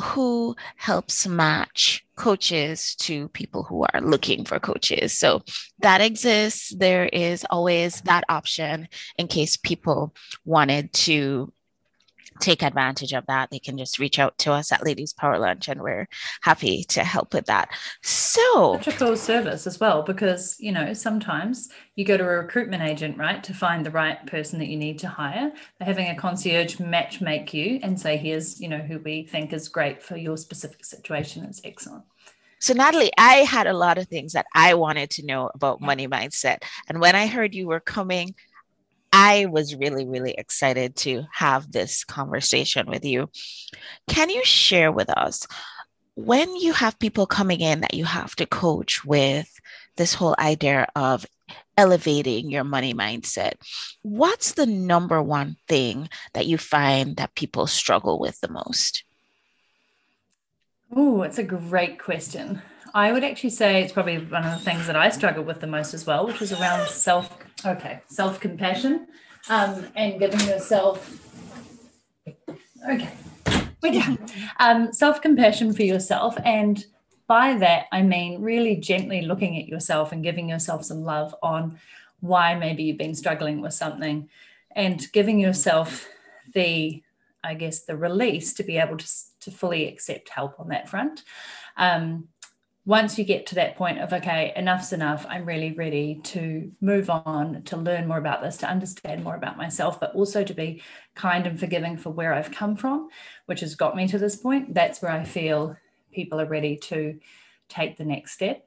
[0.01, 5.15] who helps match coaches to people who are looking for coaches.
[5.15, 5.43] So
[5.81, 6.73] that exists.
[6.75, 8.87] There is always that option
[9.19, 11.53] in case people wanted to
[12.39, 15.67] take advantage of that, they can just reach out to us at Ladies Power Lunch
[15.67, 16.07] and we're
[16.41, 17.69] happy to help with that.
[18.01, 22.37] So, such a cool service as well, because you know, sometimes you go to a
[22.37, 25.51] recruitment agent, right, to find the right person that you need to hire.
[25.77, 29.53] They're having a concierge match make you and say, here's, you know, who we think
[29.53, 32.05] is great for your specific situation is excellent.
[32.61, 36.09] So, Natalie, I had a lot of things that I wanted to know about money
[36.09, 36.63] mindset.
[36.89, 38.35] And when I heard you were coming
[39.11, 43.29] I was really, really excited to have this conversation with you.
[44.07, 45.47] Can you share with us
[46.15, 49.49] when you have people coming in that you have to coach with
[49.95, 51.25] this whole idea of
[51.77, 53.53] elevating your money mindset?
[54.01, 59.03] What's the number one thing that you find that people struggle with the most?
[60.91, 62.61] Oh, it's a great question.
[62.93, 65.67] I would actually say it's probably one of the things that I struggle with the
[65.67, 69.07] most as well, which is around self, okay, self compassion
[69.49, 71.19] um, and giving yourself,
[72.89, 73.09] okay.
[74.59, 76.35] Um, self compassion for yourself.
[76.43, 76.83] And
[77.27, 81.79] by that, I mean really gently looking at yourself and giving yourself some love on
[82.19, 84.29] why maybe you've been struggling with something
[84.75, 86.07] and giving yourself
[86.53, 87.01] the
[87.41, 89.07] I guess the release to be able to,
[89.41, 91.23] to fully accept help on that front.
[91.77, 92.27] Um,
[92.85, 97.09] once you get to that point of okay enough's enough i'm really ready to move
[97.09, 100.81] on to learn more about this to understand more about myself but also to be
[101.15, 103.09] kind and forgiving for where i've come from
[103.45, 105.75] which has got me to this point that's where i feel
[106.11, 107.19] people are ready to
[107.67, 108.65] take the next step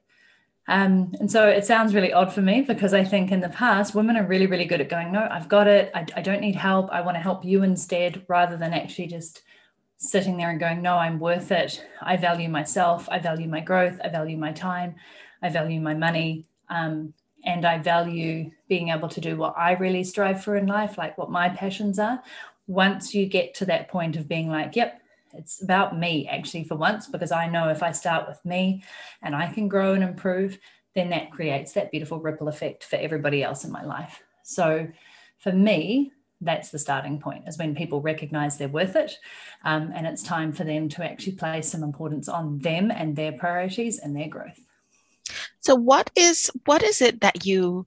[0.67, 3.95] um, and so it sounds really odd for me because I think in the past,
[3.95, 5.91] women are really, really good at going, No, I've got it.
[5.93, 6.89] I, I don't need help.
[6.89, 9.41] I want to help you instead, rather than actually just
[10.03, 11.83] sitting there and going, no, I'm worth it.
[12.01, 13.07] I value myself.
[13.09, 13.99] I value my growth.
[14.03, 14.95] I value my time.
[15.41, 16.45] I value my money.
[16.69, 17.13] Um,
[17.45, 21.17] and I value being able to do what I really strive for in life, like
[21.17, 22.21] what my passions are.
[22.67, 25.01] Once you get to that point of being like, yep,
[25.33, 28.83] it's about me actually for once, because I know if I start with me
[29.21, 30.57] and I can grow and improve,
[30.95, 34.21] then that creates that beautiful ripple effect for everybody else in my life.
[34.43, 34.87] So
[35.37, 36.11] for me,
[36.43, 39.17] that's the starting point is when people recognize they're worth it
[39.63, 43.31] um, and it's time for them to actually place some importance on them and their
[43.31, 44.59] priorities and their growth
[45.59, 47.85] so what is what is it that you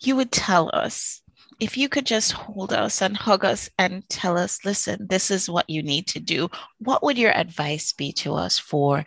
[0.00, 1.22] you would tell us
[1.58, 5.48] if you could just hold us and hug us and tell us listen this is
[5.48, 9.04] what you need to do what would your advice be to us for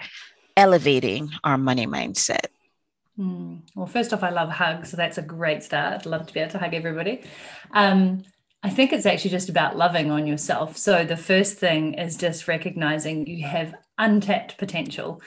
[0.58, 2.48] elevating our money mindset
[3.20, 3.60] Mm.
[3.76, 5.94] Well, first off, I love hugs, so that's a great start.
[5.94, 7.22] I'd love to be able to hug everybody.
[7.72, 8.24] Um,
[8.62, 10.76] I think it's actually just about loving on yourself.
[10.76, 15.22] So the first thing is just recognizing you have untapped potential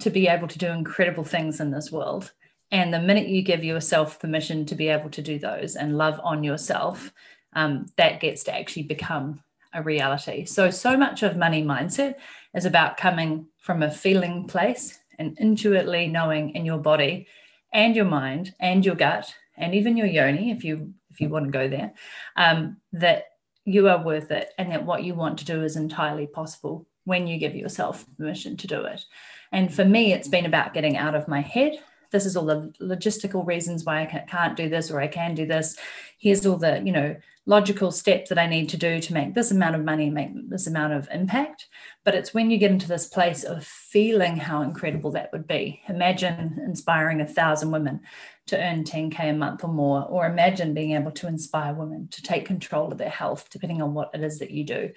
[0.00, 2.32] to be able to do incredible things in this world.
[2.70, 6.20] And the minute you give yourself permission to be able to do those and love
[6.22, 7.12] on yourself,
[7.54, 9.40] um, that gets to actually become
[9.72, 10.44] a reality.
[10.44, 12.16] So, so much of money mindset
[12.54, 17.28] is about coming from a feeling place and intuitively knowing in your body
[17.72, 21.46] and your mind and your gut and even your yoni, if you if you want
[21.46, 21.94] to go there,
[22.36, 23.26] um, that
[23.64, 27.26] you are worth it and that what you want to do is entirely possible when
[27.26, 29.04] you give yourself permission to do it.
[29.52, 31.78] And for me, it's been about getting out of my head.
[32.14, 35.46] This is all the logistical reasons why I can't do this or I can do
[35.46, 35.76] this.
[36.16, 39.50] Here's all the, you know, logical steps that I need to do to make this
[39.50, 41.66] amount of money, make this amount of impact.
[42.04, 45.82] But it's when you get into this place of feeling how incredible that would be.
[45.88, 47.98] Imagine inspiring a thousand women
[48.46, 52.22] to earn 10K a month or more, or imagine being able to inspire women to
[52.22, 54.92] take control of their health, depending on what it is that you do.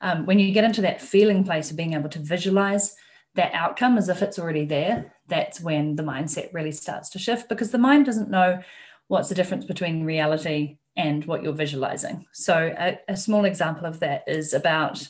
[0.00, 2.96] Um, when you get into that feeling place of being able to visualize
[3.34, 7.48] that outcome as if it's already there, that's when the mindset really starts to shift
[7.48, 8.60] because the mind doesn't know
[9.08, 12.26] what's the difference between reality and what you're visualizing.
[12.32, 15.08] So, a, a, small example of that is about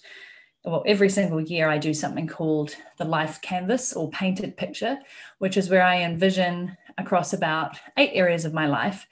[0.64, 4.98] well, every single year I do something called the life canvas or painted picture,
[5.38, 9.08] which is where I envision across about eight areas of my life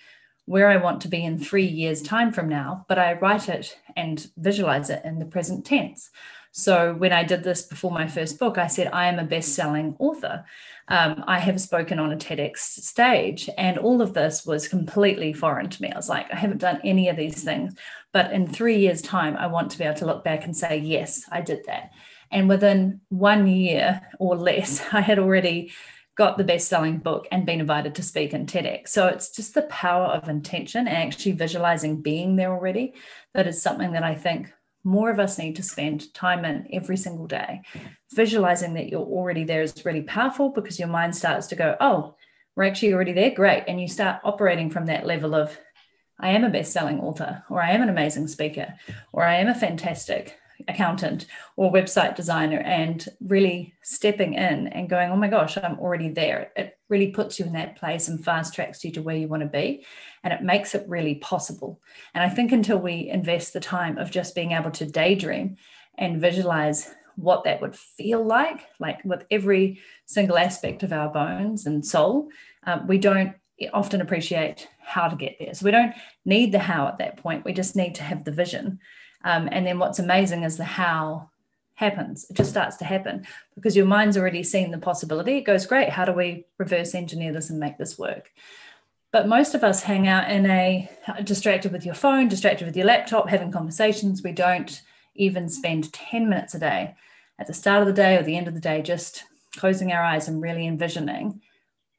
[0.47, 3.79] where I want to be in three years' time from now, but I write it
[3.97, 6.11] and visualize it in the present tense.
[6.53, 9.55] So when I did this before my first book, I said, I am a best
[9.55, 10.45] selling author.
[10.89, 15.71] Um, I have spoken on a TEDx stage, and all of this was completely foreign
[15.71, 15.93] to me.
[15.93, 17.75] I was like, I haven't done any of these things.
[18.13, 20.79] But in three years' time, I want to be able to look back and say,
[20.79, 21.93] yes, I did that.
[22.33, 25.73] And within one year or less, I had already
[26.17, 28.89] got the best selling book and been invited to speak in TEDx.
[28.89, 32.95] So it's just the power of intention and actually visualizing being there already.
[33.33, 34.53] That is something that I think
[34.85, 37.63] more of us need to spend time in every single day.
[38.15, 42.15] Visualizing that you're already there is really powerful because your mind starts to go, oh,
[42.57, 43.31] we're actually already there.
[43.31, 43.65] Great.
[43.69, 45.59] And you start operating from that level of,
[46.19, 48.75] I am a best selling author, or I am an amazing speaker,
[49.13, 50.37] or I am a fantastic
[50.69, 56.09] accountant or website designer, and really stepping in and going, oh my gosh, I'm already
[56.09, 56.53] there.
[56.57, 59.43] It really puts you in that place and fast tracks you to where you want
[59.43, 59.85] to be
[60.23, 61.81] and it makes it really possible.
[62.15, 65.57] And I think until we invest the time of just being able to daydream
[65.97, 71.67] and visualize what that would feel like, like with every single aspect of our bones
[71.67, 72.29] and soul,
[72.67, 73.35] um, we don't
[73.73, 75.53] often appreciate how to get there.
[75.53, 75.95] So we don't
[76.25, 77.45] need the how at that point.
[77.45, 78.79] We just need to have the vision.
[79.25, 81.31] Um, and then what's amazing is the how
[81.75, 82.27] happens.
[82.29, 85.39] It just starts to happen because your mind's already seen the possibility.
[85.39, 85.89] It goes, great.
[85.89, 88.31] How do we reverse engineer this and make this work?
[89.13, 90.89] But most of us hang out in a
[91.25, 94.23] distracted with your phone, distracted with your laptop, having conversations.
[94.23, 94.81] We don't
[95.17, 96.95] even spend 10 minutes a day
[97.39, 99.25] at the start of the day or the end of the day, just
[99.57, 101.41] closing our eyes and really envisioning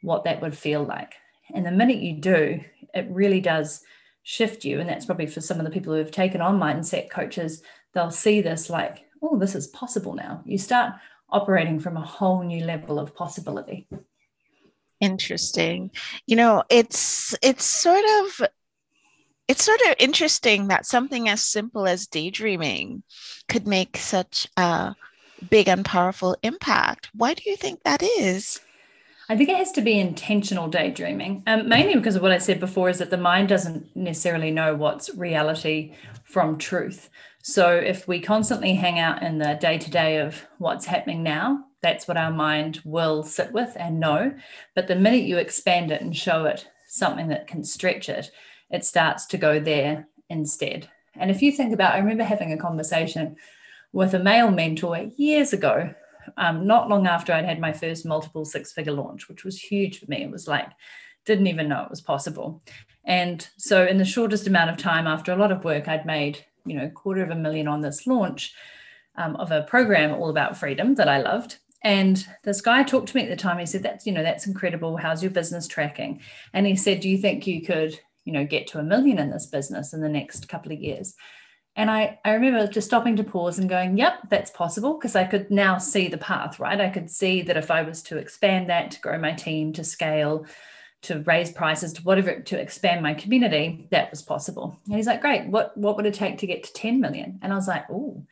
[0.02, 1.16] what that would feel like.
[1.54, 2.62] And the minute you do,
[2.94, 3.84] it really does
[4.24, 4.80] shift you.
[4.80, 7.62] And that's probably for some of the people who have taken on mindset coaches,
[7.94, 10.42] they'll see this like, oh, this is possible now.
[10.46, 10.94] You start
[11.30, 13.88] operating from a whole new level of possibility.
[15.00, 15.92] Interesting.
[16.28, 18.48] You know, it's it's sort of
[19.48, 23.04] it's sort of interesting that something as simple as daydreaming
[23.48, 24.96] could make such a
[25.50, 27.10] big and powerful impact.
[27.14, 28.62] Why do you think that is?
[29.32, 32.60] I think it has to be intentional daydreaming, um, mainly because of what I said
[32.60, 35.94] before is that the mind doesn't necessarily know what's reality
[36.26, 37.10] from truth.
[37.42, 41.64] So if we constantly hang out in the day to day of what's happening now,
[41.82, 44.34] that's what our mind will sit with and know.
[44.76, 48.32] But the minute you expand it and show it something that can stretch it,
[48.70, 50.90] it starts to go there instead.
[51.16, 53.38] And if you think about, I remember having a conversation
[53.94, 55.94] with a male mentor years ago,
[56.38, 60.00] um, not long after I'd had my first multiple six figure launch, which was huge
[60.00, 60.24] for me.
[60.24, 60.70] It was like,
[61.26, 62.62] didn't even know it was possible.
[63.06, 66.46] And so, in the shortest amount of time, after a lot of work, I'd made,
[66.66, 68.54] you know, quarter of a million on this launch
[69.16, 71.58] um, of a program all about freedom that I loved.
[71.84, 73.58] And this guy talked to me at the time.
[73.58, 74.98] He said, That's, you know, that's incredible.
[74.98, 76.22] How's your business tracking?
[76.54, 79.32] And he said, Do you think you could, you know, get to a million in
[79.32, 81.16] this business in the next couple of years?
[81.82, 84.94] And I, I remember just stopping to pause and going, Yep, that's possible.
[85.00, 86.80] Because I could now see the path, right?
[86.80, 89.84] I could see that if I was to expand that, to grow my team, to
[89.84, 90.46] scale,
[91.02, 95.20] to raise prices to whatever to expand my community that was possible and he's like
[95.20, 97.86] great what what would it take to get to 10 million and i was like
[97.90, 98.24] oh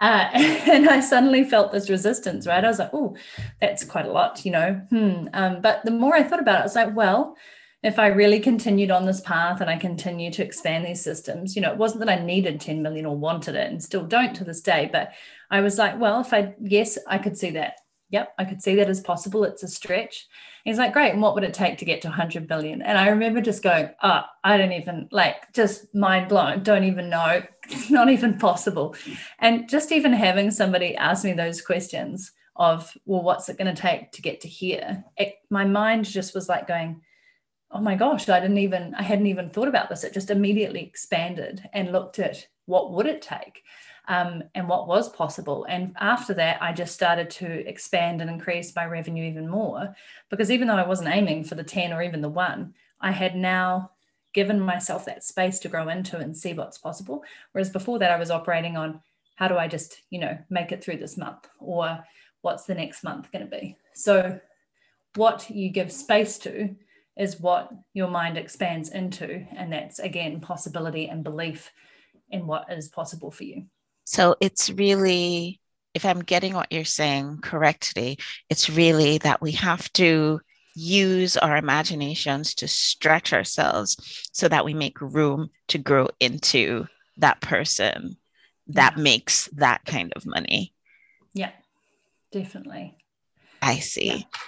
[0.00, 3.14] uh, and i suddenly felt this resistance right i was like oh
[3.60, 5.28] that's quite a lot you know hmm.
[5.34, 7.36] um, but the more i thought about it i was like well
[7.84, 11.60] if I really continued on this path and I continue to expand these systems, you
[11.60, 14.44] know, it wasn't that I needed 10 million or wanted it and still don't to
[14.44, 15.12] this day, but
[15.50, 17.74] I was like, well, if I, yes, I could see that.
[18.08, 19.44] Yep, I could see that as possible.
[19.44, 20.28] It's a stretch.
[20.64, 21.12] He's like, great.
[21.12, 22.80] And what would it take to get to 100 billion?
[22.80, 26.62] And I remember just going, oh, I don't even like, just mind blown.
[26.62, 27.42] Don't even know.
[27.90, 28.94] Not even possible.
[29.40, 33.80] And just even having somebody ask me those questions of, well, what's it going to
[33.80, 35.04] take to get to here?
[35.18, 37.02] It, my mind just was like going,
[37.74, 40.04] oh my gosh, I didn't even, I hadn't even thought about this.
[40.04, 43.64] It just immediately expanded and looked at what would it take
[44.06, 45.66] um, and what was possible.
[45.68, 49.94] And after that, I just started to expand and increase my revenue even more
[50.30, 53.34] because even though I wasn't aiming for the 10 or even the one, I had
[53.34, 53.90] now
[54.34, 57.24] given myself that space to grow into and see what's possible.
[57.52, 59.00] Whereas before that, I was operating on
[59.34, 62.04] how do I just, you know, make it through this month or
[62.42, 63.76] what's the next month going to be.
[63.94, 64.40] So,
[65.16, 66.74] what you give space to
[67.16, 69.46] is what your mind expands into.
[69.56, 71.72] And that's again possibility and belief
[72.30, 73.66] in what is possible for you.
[74.04, 75.60] So it's really,
[75.94, 78.18] if I'm getting what you're saying correctly,
[78.50, 80.40] it's really that we have to
[80.74, 83.96] use our imaginations to stretch ourselves
[84.32, 86.86] so that we make room to grow into
[87.18, 88.16] that person
[88.66, 89.02] that yeah.
[89.02, 90.74] makes that kind of money.
[91.32, 91.52] Yeah,
[92.32, 92.96] definitely.
[93.62, 94.06] I see.
[94.06, 94.38] Yeah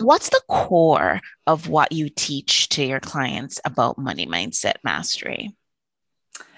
[0.00, 5.54] what's the core of what you teach to your clients about money mindset mastery?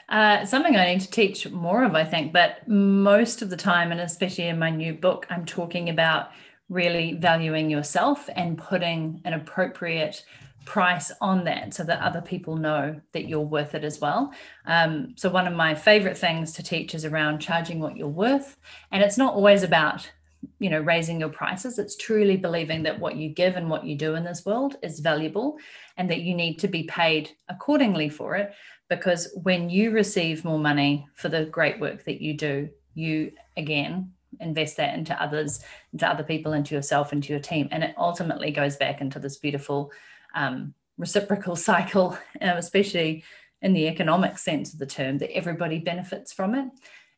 [0.09, 3.93] Uh, something I need to teach more of, I think, but most of the time,
[3.93, 6.30] and especially in my new book, I'm talking about
[6.68, 10.24] really valuing yourself and putting an appropriate
[10.64, 14.32] price on that so that other people know that you're worth it as well.
[14.66, 18.57] Um, so, one of my favorite things to teach is around charging what you're worth.
[18.91, 20.11] And it's not always about
[20.59, 23.95] you know raising your prices it's truly believing that what you give and what you
[23.95, 25.59] do in this world is valuable
[25.97, 28.53] and that you need to be paid accordingly for it
[28.88, 34.11] because when you receive more money for the great work that you do you again
[34.38, 37.68] invest that into others into other people into yourself into your team.
[37.70, 39.91] And it ultimately goes back into this beautiful
[40.34, 43.24] um, reciprocal cycle um, especially
[43.62, 46.68] in the economic sense of the term that everybody benefits from it.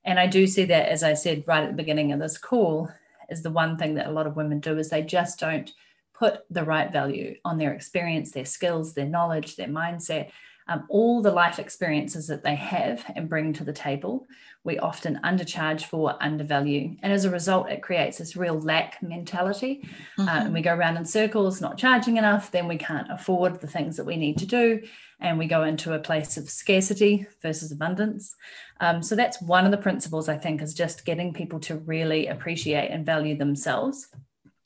[0.05, 2.91] And I do see that, as I said right at the beginning of this call,
[3.33, 5.73] is the one thing that a lot of women do is they just don't
[6.15, 10.31] put the right value on their experience, their skills, their knowledge, their mindset,
[10.69, 14.27] um, all the life experiences that they have and bring to the table.
[14.65, 16.97] We often undercharge for, undervalue.
[17.03, 19.89] And as a result, it creates this real lack mentality.
[20.19, 20.29] Mm-hmm.
[20.29, 23.67] Uh, and we go around in circles, not charging enough, then we can't afford the
[23.67, 24.83] things that we need to do.
[25.19, 28.35] And we go into a place of scarcity versus abundance.
[28.81, 32.27] Um, so that's one of the principles, I think, is just getting people to really
[32.27, 34.09] appreciate and value themselves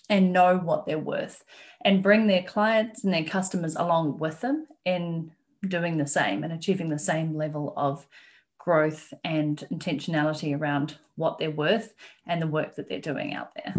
[0.08, 1.44] and know what they're worth
[1.84, 5.30] and bring their clients and their customers along with them in
[5.66, 8.06] doing the same and achieving the same level of
[8.58, 11.94] growth and intentionality around what they're worth
[12.26, 13.74] and the work that they're doing out there.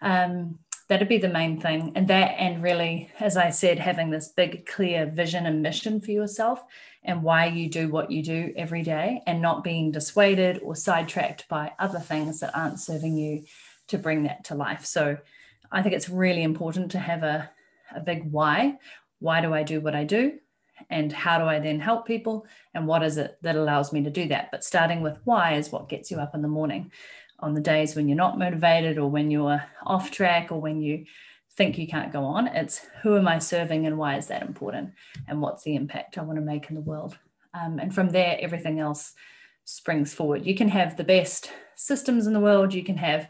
[0.00, 0.58] Um,
[0.88, 1.92] that'd be the main thing.
[1.94, 6.10] And that, and really, as I said, having this big, clear vision and mission for
[6.10, 6.64] yourself
[7.04, 11.48] and why you do what you do every day and not being dissuaded or sidetracked
[11.48, 13.44] by other things that aren't serving you
[13.88, 14.84] to bring that to life.
[14.84, 15.16] So
[15.72, 17.50] I think it's really important to have a,
[17.94, 18.78] a big why.
[19.20, 20.38] Why do I do what I do?
[20.88, 24.10] And how do I then help people and what is it that allows me to
[24.10, 24.50] do that.
[24.50, 26.90] But starting with why is what gets you up in the morning
[27.40, 31.04] on the days when you're not motivated or when you're off track or when you
[31.52, 32.46] think you can't go on.
[32.48, 34.92] It's who am I serving and why is that important
[35.28, 37.18] and what's the impact I want to make in the world.
[37.54, 39.14] Um, and from there, everything else
[39.64, 40.46] springs forward.
[40.46, 43.28] You can have the best systems in the world, you can have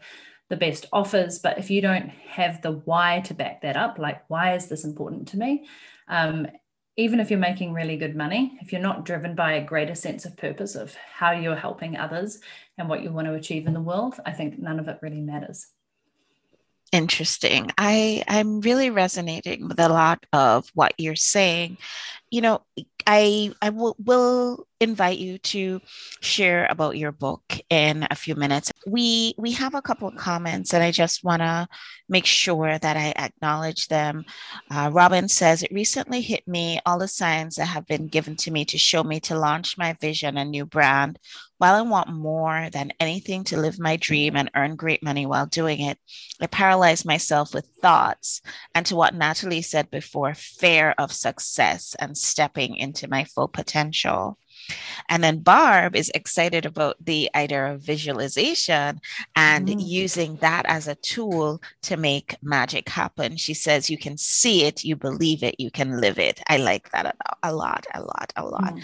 [0.49, 4.29] the best offers, but if you don't have the why to back that up, like
[4.29, 5.65] why is this important to me,
[6.09, 6.45] um,
[7.01, 10.23] even if you're making really good money, if you're not driven by a greater sense
[10.23, 12.39] of purpose of how you're helping others
[12.77, 15.19] and what you want to achieve in the world, I think none of it really
[15.19, 15.67] matters.
[16.91, 17.71] Interesting.
[17.77, 21.77] I I'm really resonating with a lot of what you're saying.
[22.29, 22.61] You know,
[23.13, 25.81] I I will, will invite you to
[26.21, 28.71] share about your book in a few minutes.
[28.87, 31.67] We we have a couple of comments, and I just want to
[32.07, 34.23] make sure that I acknowledge them.
[34.69, 38.51] Uh, Robin says it recently hit me all the signs that have been given to
[38.51, 41.19] me to show me to launch my vision a new brand
[41.61, 45.45] While I want more than anything to live my dream and earn great money while
[45.45, 45.99] doing it,
[46.41, 48.41] I paralyze myself with thoughts
[48.73, 54.39] and to what Natalie said before fear of success and stepping into my full potential.
[55.09, 59.01] And then Barb is excited about the idea of visualization
[59.35, 59.75] and mm.
[59.79, 63.37] using that as a tool to make magic happen.
[63.37, 66.41] She says, You can see it, you believe it, you can live it.
[66.47, 68.75] I like that a, lot, a lot, a lot.
[68.75, 68.83] Mm.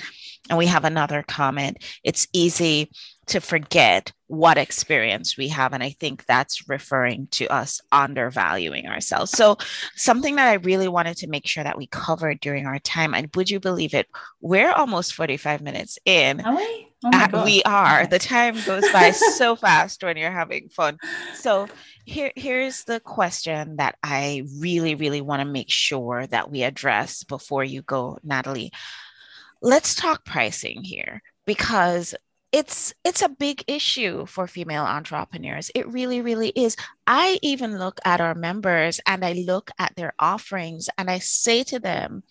[0.50, 1.84] And we have another comment.
[2.04, 2.89] It's easy
[3.28, 5.74] to forget what experience we have.
[5.74, 9.32] And I think that's referring to us undervaluing ourselves.
[9.32, 9.58] So,
[9.95, 13.30] something that I really wanted to make sure that we covered during our time, and
[13.36, 14.08] would you believe it?
[14.41, 16.41] We're almost 45 minutes in.
[16.41, 16.88] Are we?
[17.04, 18.08] Oh we are.
[18.08, 20.98] The time goes by so fast when you're having fun.
[21.36, 21.68] So,
[22.06, 27.24] here, here's the question that I really, really want to make sure that we address
[27.24, 28.72] before you go, Natalie.
[29.62, 32.16] Let's talk pricing here because
[32.51, 35.70] it's it's a big issue for female entrepreneurs.
[35.76, 36.76] It really really is.
[37.05, 41.64] I even look at our members and i look at their offerings and i say
[41.64, 42.24] to them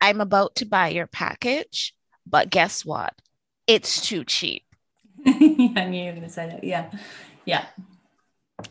[0.00, 1.94] i'm about to buy your package
[2.30, 3.14] but guess what?
[3.66, 4.64] It's too cheap.
[5.26, 6.64] I knew you were going to say that.
[6.64, 6.90] Yeah.
[7.44, 7.66] Yeah.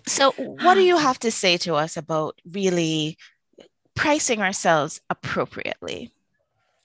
[0.07, 3.17] So what do you have to say to us about really
[3.95, 6.11] pricing ourselves appropriately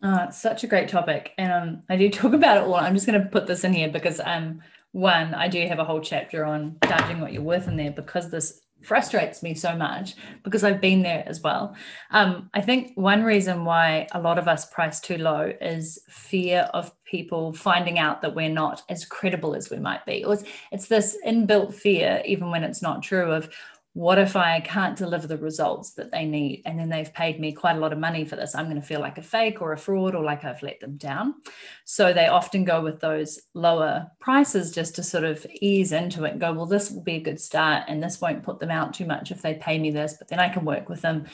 [0.04, 1.32] uh, it's such a great topic.
[1.38, 2.76] And um, I do talk about it all.
[2.76, 4.60] I'm just going to put this in here because um,
[4.92, 8.30] one, I do have a whole chapter on judging what you're worth in there because
[8.30, 11.74] this frustrates me so much because I've been there as well.
[12.10, 16.68] Um, I think one reason why a lot of us price too low is fear
[16.74, 20.22] of people finding out that we're not as credible as we might be.
[20.22, 23.48] Or it's, it's this inbuilt fear, even when it's not true, of
[23.94, 26.62] what if I can't deliver the results that they need?
[26.66, 28.52] And then they've paid me quite a lot of money for this.
[28.52, 30.96] I'm going to feel like a fake or a fraud or like I've let them
[30.96, 31.36] down.
[31.84, 36.32] So they often go with those lower prices just to sort of ease into it
[36.32, 37.84] and go, well, this will be a good start.
[37.86, 40.40] And this won't put them out too much if they pay me this, but then
[40.40, 41.26] I can work with them,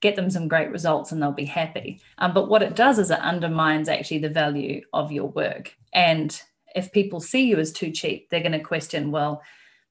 [0.00, 2.00] get them some great results, and they'll be happy.
[2.18, 5.76] Um, but what it does is it undermines actually the value of your work.
[5.92, 6.40] And
[6.76, 9.42] if people see you as too cheap, they're going to question, well,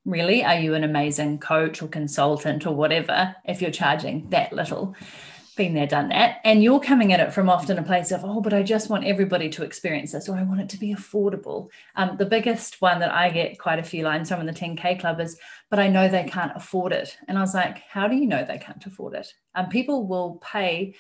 [0.06, 4.96] really are you an amazing coach or consultant or whatever if you're charging that little
[5.56, 6.40] been there done that?
[6.44, 9.06] And you're coming at it from often a place of oh but i just want
[9.06, 11.70] everybody to experience this or i want it to be affordable.
[11.96, 15.00] Um, the biggest one that i get quite a few lines from in the 10k
[15.00, 15.38] club is
[15.70, 17.18] but i know they can't afford it.
[17.28, 19.34] And i was like how do you know they can't afford it?
[19.56, 20.96] Um, people will pay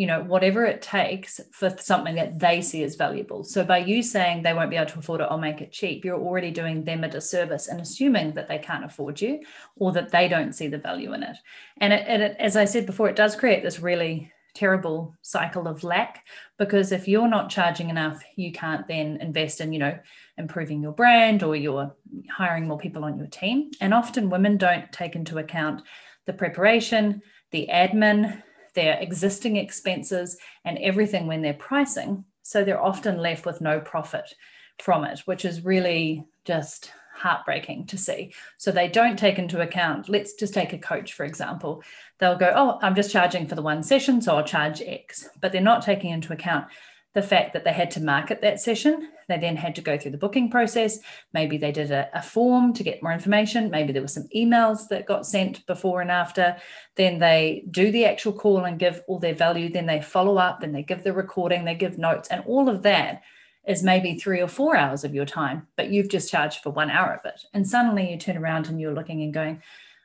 [0.00, 3.44] you know whatever it takes for something that they see as valuable.
[3.44, 6.06] So by you saying they won't be able to afford it i'll make it cheap
[6.06, 9.40] you're already doing them a disservice and assuming that they can't afford you
[9.76, 11.36] or that they don't see the value in it.
[11.82, 15.84] And it, it, as i said before it does create this really terrible cycle of
[15.84, 16.26] lack
[16.58, 19.98] because if you're not charging enough you can't then invest in you know
[20.38, 21.94] improving your brand or you're
[22.34, 23.70] hiring more people on your team.
[23.82, 25.82] And often women don't take into account
[26.24, 27.20] the preparation
[27.50, 28.42] the admin
[28.74, 32.24] their existing expenses and everything when they're pricing.
[32.42, 34.34] So they're often left with no profit
[34.80, 38.32] from it, which is really just heartbreaking to see.
[38.56, 41.82] So they don't take into account, let's just take a coach, for example.
[42.18, 45.28] They'll go, Oh, I'm just charging for the one session, so I'll charge X.
[45.40, 46.66] But they're not taking into account
[47.14, 49.10] the fact that they had to market that session.
[49.30, 50.98] They then had to go through the booking process.
[51.32, 53.70] Maybe they did a, a, form to get more information.
[53.70, 56.56] Maybe there were some emails that got sent before and after.
[56.96, 59.70] Then they do the actual call and give all their value.
[59.70, 62.82] Then they follow up, then they give the recording, they give notes, and all of
[62.82, 63.22] that
[63.66, 66.90] is maybe three or four hours of your time, but you've just charged for one
[66.90, 67.42] hour of it.
[67.52, 69.62] And suddenly you turn around and you're looking and going,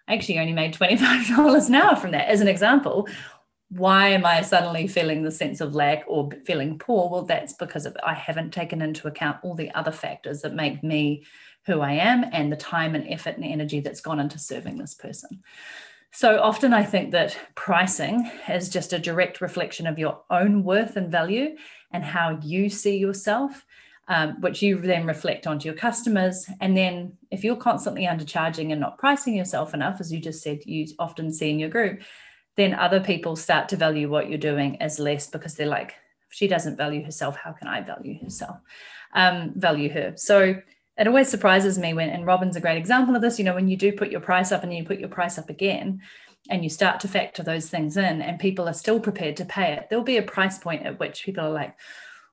[0.07, 3.07] I actually only made $25 an hour from that, as an example
[3.69, 7.09] why am I suddenly feeling the sense of lack or feeling poor?
[7.09, 10.83] Well, that's because of I haven't taken into account all the other factors that make
[10.83, 11.25] me
[11.65, 14.93] who I am and the time and effort and energy that's gone into serving this
[14.93, 15.41] person.
[16.11, 20.95] So often I think that pricing is just a direct reflection of your own worth
[20.95, 21.57] and value
[21.91, 23.65] and how you see yourself.
[24.07, 26.47] Um, which you then reflect onto your customers.
[26.61, 30.59] And then if you're constantly undercharging and not pricing yourself enough, as you just said,
[30.63, 32.03] you often see in your group,
[32.57, 35.95] then other people start to value what you're doing as less because they're like,
[36.29, 37.35] if she doesn't value herself.
[37.35, 38.57] How can I value herself?
[39.13, 40.13] Um, value her.
[40.15, 40.55] So
[40.97, 43.67] it always surprises me when, and Robin's a great example of this, you know, when
[43.67, 46.01] you do put your price up and you put your price up again,
[46.49, 49.73] and you start to factor those things in, and people are still prepared to pay
[49.73, 51.75] it, there'll be a price point at which people are like,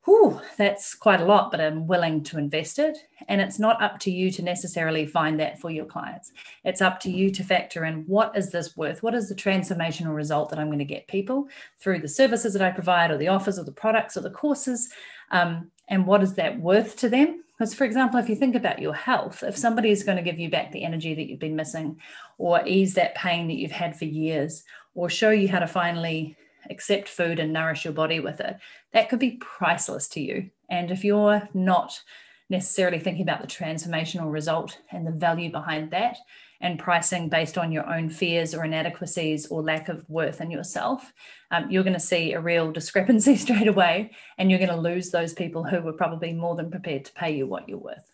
[0.04, 2.98] whew, that's quite a lot, but I'm willing to invest it.
[3.28, 6.32] And it's not up to you to necessarily find that for your clients.
[6.64, 9.02] It's up to you to factor in what is this worth?
[9.02, 11.48] What is the transformational result that I'm going to get people
[11.78, 14.88] through the services that I provide, or the offers, or the products, or the courses?
[15.30, 17.44] Um, and what is that worth to them?
[17.56, 20.40] Because, for example, if you think about your health, if somebody is going to give
[20.40, 22.00] you back the energy that you've been missing,
[22.38, 26.36] or ease that pain that you've had for years, or show you how to finally
[26.70, 28.56] accept food and nourish your body with it,
[28.92, 30.50] that could be priceless to you.
[30.68, 32.00] And if you're not
[32.48, 36.18] necessarily thinking about the transformational result and the value behind that,
[36.62, 41.12] and pricing based on your own fears or inadequacies or lack of worth in yourself,
[41.50, 44.12] um, you're going to see a real discrepancy straight away.
[44.38, 47.36] And you're going to lose those people who were probably more than prepared to pay
[47.36, 48.08] you what you're worth.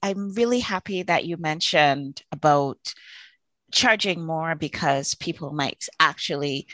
[0.00, 2.94] I'm really happy that you mentioned about
[3.72, 6.68] charging more because people might actually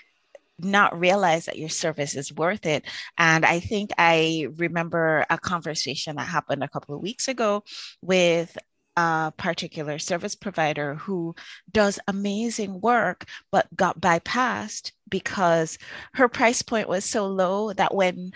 [0.58, 2.84] not realize that your service is worth it.
[3.16, 7.64] And I think I remember a conversation that happened a couple of weeks ago
[8.02, 8.56] with
[8.96, 11.34] a particular service provider who
[11.70, 15.78] does amazing work but got bypassed because
[16.14, 18.32] her price point was so low that when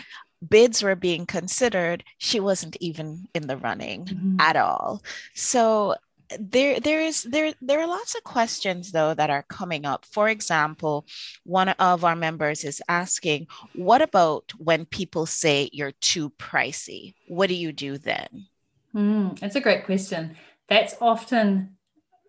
[0.49, 4.37] bids were being considered she wasn't even in the running mm-hmm.
[4.41, 5.03] at all
[5.35, 5.97] so
[6.39, 10.29] there there is there there are lots of questions though that are coming up for
[10.29, 11.07] example
[11.45, 17.49] one of our members is asking what about when people say you're too pricey what
[17.49, 18.47] do you do then
[18.95, 20.37] mm, that's a great question
[20.69, 21.77] that's often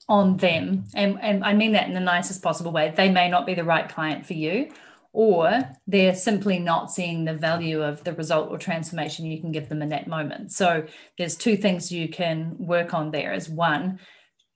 [0.09, 0.85] on them.
[0.93, 2.93] And, and I mean that in the nicest possible way.
[2.95, 4.71] They may not be the right client for you,
[5.13, 9.69] or they're simply not seeing the value of the result or transformation you can give
[9.69, 10.51] them in that moment.
[10.51, 10.85] So
[11.19, 13.99] there's two things you can work on there is one,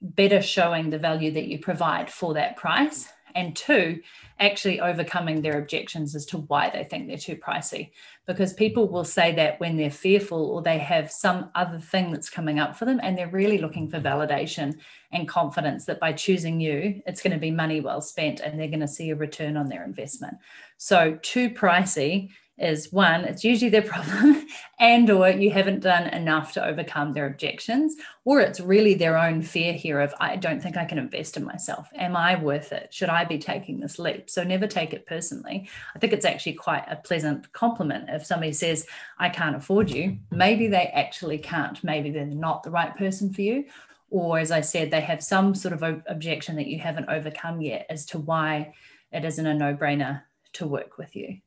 [0.01, 3.07] better showing the value that you provide for that price.
[3.35, 4.01] And two,
[4.39, 7.91] actually overcoming their objections as to why they think they're too pricey.
[8.25, 12.29] Because people will say that when they're fearful or they have some other thing that's
[12.29, 14.77] coming up for them and they're really looking for validation
[15.11, 18.67] and confidence that by choosing you, it's going to be money well spent and they're
[18.67, 20.37] going to see a return on their investment.
[20.77, 24.45] So, too pricey is one it's usually their problem
[24.79, 27.95] and or you haven't done enough to overcome their objections
[28.25, 31.43] or it's really their own fear here of i don't think i can invest in
[31.43, 31.89] myself.
[31.95, 32.93] Am i worth it?
[32.93, 34.29] Should i be taking this leap?
[34.29, 35.69] So never take it personally.
[35.95, 38.85] I think it's actually quite a pleasant compliment if somebody says
[39.19, 40.17] i can't afford you.
[40.31, 41.83] Maybe they actually can't.
[41.83, 43.65] Maybe they're not the right person for you.
[44.09, 47.85] Or as i said they have some sort of objection that you haven't overcome yet
[47.89, 48.73] as to why
[49.11, 51.37] it isn't a no-brainer to work with you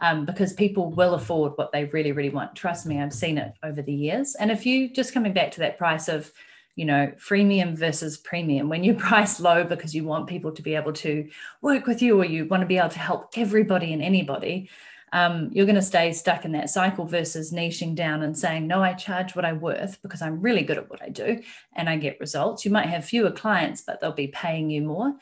[0.00, 2.54] um, because people will afford what they really, really want.
[2.54, 4.36] Trust me, I've seen it over the years.
[4.36, 6.32] And if you just coming back to that price of,
[6.76, 10.74] you know, freemium versus premium, when you price low because you want people to be
[10.74, 11.28] able to
[11.62, 14.70] work with you or you want to be able to help everybody and anybody,
[15.12, 18.82] um, you're going to stay stuck in that cycle versus niching down and saying, no,
[18.82, 21.40] I charge what I'm worth because I'm really good at what I do
[21.74, 22.64] and I get results.
[22.64, 25.14] You might have fewer clients, but they'll be paying you more.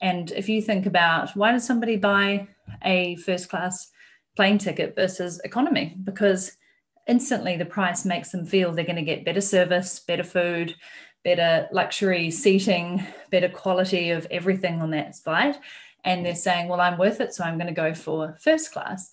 [0.00, 2.48] And if you think about why does somebody buy
[2.82, 3.91] a first class
[4.36, 6.56] plane ticket versus economy because
[7.06, 10.74] instantly the price makes them feel they're going to get better service, better food,
[11.24, 15.56] better luxury seating, better quality of everything on that flight.
[16.04, 19.10] And they're saying, well, I'm worth it, so I'm going to go for first class.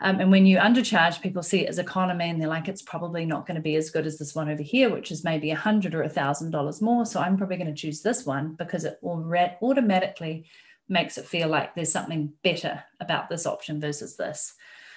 [0.00, 3.24] Um, and when you undercharge, people see it as economy and they're like, it's probably
[3.24, 5.56] not going to be as good as this one over here, which is maybe a
[5.56, 7.06] hundred or a thousand dollars more.
[7.06, 10.46] So I'm probably going to choose this one because it will automatically
[10.88, 14.54] makes it feel like there's something better about this option versus this.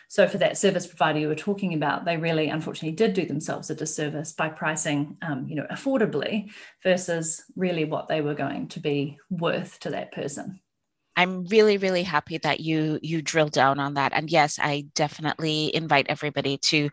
[0.10, 3.70] So for that service provider you were talking about, they really unfortunately did do themselves
[3.70, 6.50] a disservice by pricing, um, you know, affordably
[6.82, 10.62] versus really what they were going to be worth to that person.
[11.18, 14.14] I'm really, really happy that you you drill down on that.
[14.14, 16.92] And yes, I definitely invite everybody to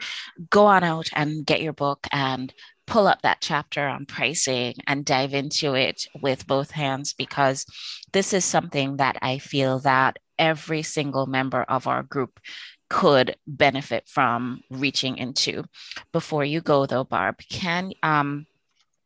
[0.49, 2.53] go on out and get your book and
[2.87, 7.67] pull up that chapter on pricing and dive into it with both hands because
[8.13, 12.41] this is something that I feel that every single member of our group
[12.91, 15.65] could benefit from reaching into.
[16.13, 18.47] Before you go though, Barb, can um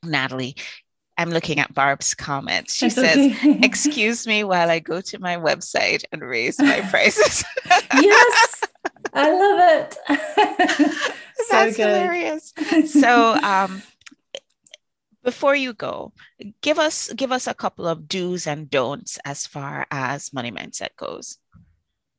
[0.02, 0.56] Natalie,
[1.16, 2.74] I'm looking at Barb's comments.
[2.74, 3.58] She That's says, okay.
[3.62, 7.44] Excuse me while I go to my website and raise my prices.
[7.94, 8.57] yes,
[9.12, 9.96] I love it.
[11.36, 11.86] so That's good.
[11.88, 12.52] hilarious.
[12.90, 13.82] So, um,
[15.24, 16.12] before you go,
[16.62, 20.96] give us give us a couple of do's and don'ts as far as money mindset
[20.96, 21.38] goes.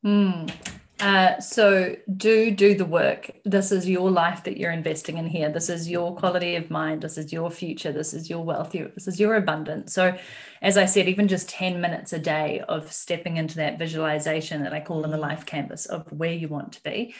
[0.04, 0.52] Mm.
[1.00, 3.30] Uh, so do do the work.
[3.44, 5.50] This is your life that you're investing in here.
[5.50, 7.00] This is your quality of mind.
[7.00, 7.90] This is your future.
[7.90, 8.72] This is your wealth.
[8.72, 9.94] This is your abundance.
[9.94, 10.14] So,
[10.60, 14.74] as I said, even just 10 minutes a day of stepping into that visualization that
[14.74, 17.14] I call in the life canvas of where you want to be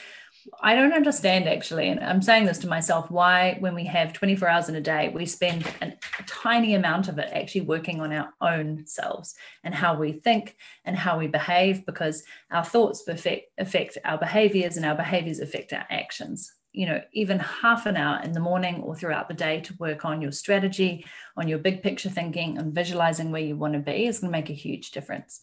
[0.62, 4.48] I don't understand actually, and I'm saying this to myself, why when we have 24
[4.48, 5.92] hours in a day, we spend a
[6.26, 9.34] tiny amount of it actually working on our own selves
[9.64, 14.76] and how we think and how we behave, because our thoughts affect, affect our behaviors
[14.76, 16.52] and our behaviors affect our actions.
[16.72, 20.04] you know, even half an hour in the morning or throughout the day to work
[20.04, 21.04] on your strategy,
[21.36, 24.38] on your big picture thinking, and visualizing where you want to be is going to
[24.38, 25.40] make a huge difference.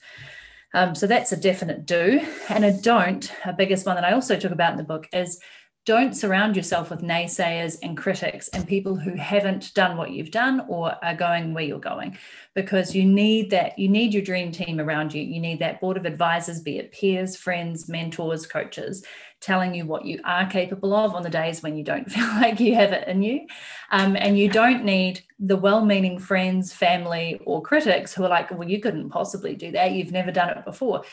[0.73, 2.21] Um, so that's a definite do.
[2.49, 5.39] And a don't, a biggest one that I also talk about in the book is
[5.87, 10.65] don't surround yourself with naysayers and critics and people who haven't done what you've done
[10.67, 12.17] or are going where you're going
[12.55, 15.21] because you need that you need your dream team around you.
[15.23, 19.05] You need that board of advisors be it peers friends mentors coaches
[19.39, 22.59] telling you what you are capable of on the days when you don't feel like
[22.59, 23.47] you have it in you.
[23.89, 28.67] Um, and you don't need the well-meaning friends family or critics who are like well
[28.67, 29.93] you couldn't possibly do that.
[29.93, 31.03] You've never done it before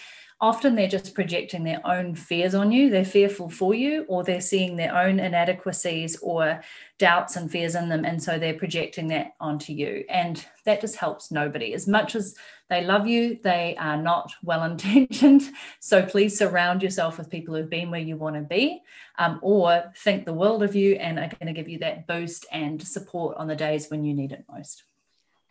[0.45, 2.91] often they're just projecting their own fears on you.
[2.91, 6.63] They're fearful for you, or they're seeing their own inadequacies or
[6.99, 8.05] doubts and fears in them.
[8.05, 10.05] And so they're projecting that onto you.
[10.07, 11.73] And that just helps nobody.
[11.73, 12.35] As much as
[12.69, 15.43] they love you, they are not well intentioned.
[15.81, 18.83] So please surround yourself with people who've been where you want to be
[19.19, 22.47] um, or think the world of you and are going to give you that boost
[22.51, 24.85] and support on the days when you need it most.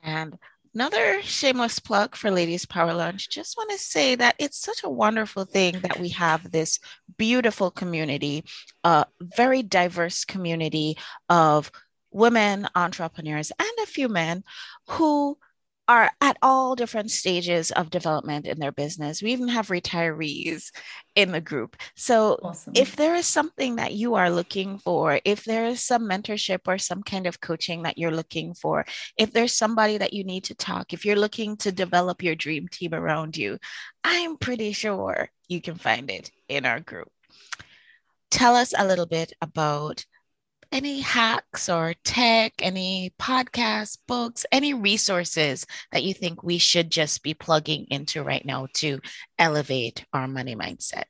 [0.03, 0.37] And
[0.73, 3.29] another shameless plug for Ladies Power Lunch.
[3.29, 6.79] Just want to say that it's such a wonderful thing that we have this
[7.17, 8.43] beautiful community,
[8.83, 10.97] a very diverse community
[11.29, 11.71] of
[12.11, 14.43] women entrepreneurs and a few men
[14.87, 15.37] who
[15.87, 19.21] are at all different stages of development in their business.
[19.21, 20.71] We even have retirees
[21.15, 21.75] in the group.
[21.95, 22.73] So, awesome.
[22.75, 26.77] if there is something that you are looking for, if there is some mentorship or
[26.77, 28.85] some kind of coaching that you're looking for,
[29.17, 32.67] if there's somebody that you need to talk, if you're looking to develop your dream
[32.67, 33.57] team around you,
[34.03, 37.09] I'm pretty sure you can find it in our group.
[38.31, 40.05] Tell us a little bit about
[40.73, 47.21] any hacks or tech, any podcasts, books, any resources that you think we should just
[47.21, 48.99] be plugging into right now to
[49.37, 51.03] elevate our money mindset?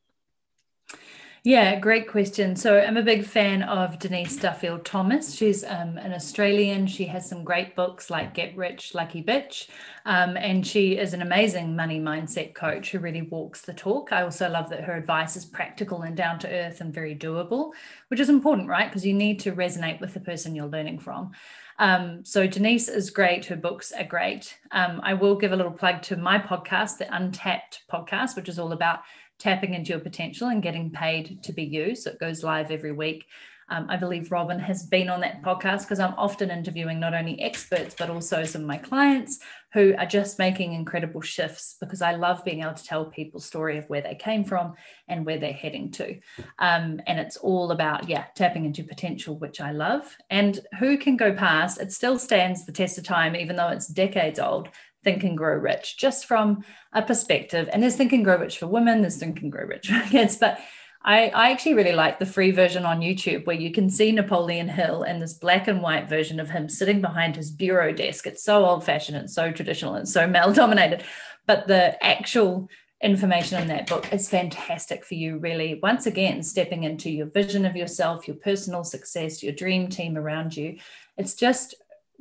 [1.45, 2.55] Yeah, great question.
[2.55, 5.35] So I'm a big fan of Denise Duffield Thomas.
[5.35, 6.87] She's um, an Australian.
[6.87, 9.67] She has some great books like Get Rich, Lucky Bitch.
[10.05, 14.13] Um, and she is an amazing money mindset coach who really walks the talk.
[14.13, 17.73] I also love that her advice is practical and down to earth and very doable,
[18.07, 18.87] which is important, right?
[18.87, 21.33] Because you need to resonate with the person you're learning from.
[21.77, 23.45] Um, so Denise is great.
[23.45, 24.57] Her books are great.
[24.71, 28.59] Um, I will give a little plug to my podcast, the Untapped podcast, which is
[28.59, 28.99] all about
[29.43, 31.95] tapping into your potential and getting paid to be you.
[31.95, 33.25] So it goes live every week.
[33.69, 37.41] Um, I believe Robin has been on that podcast because I'm often interviewing not only
[37.41, 39.39] experts, but also some of my clients
[39.73, 43.77] who are just making incredible shifts because I love being able to tell people's story
[43.77, 44.75] of where they came from
[45.09, 46.19] and where they're heading to.
[46.59, 50.15] Um, and it's all about, yeah, tapping into potential, which I love.
[50.29, 51.81] And who can go past?
[51.81, 54.69] It still stands the test of time, even though it's decades old.
[55.03, 57.69] Think and Grow Rich, just from a perspective.
[57.71, 60.37] And there's Think and Grow Rich for women, there's Think and Grow Rich for kids.
[60.37, 60.59] But
[61.05, 64.69] I, I actually really like the free version on YouTube where you can see Napoleon
[64.69, 68.25] Hill in this black and white version of him sitting behind his bureau desk.
[68.25, 71.03] It's so old fashioned and so traditional and so male dominated.
[71.45, 72.69] But the actual
[73.01, 75.77] information in that book is fantastic for you, really.
[75.83, 80.55] Once again, stepping into your vision of yourself, your personal success, your dream team around
[80.55, 80.77] you.
[81.17, 81.75] It's just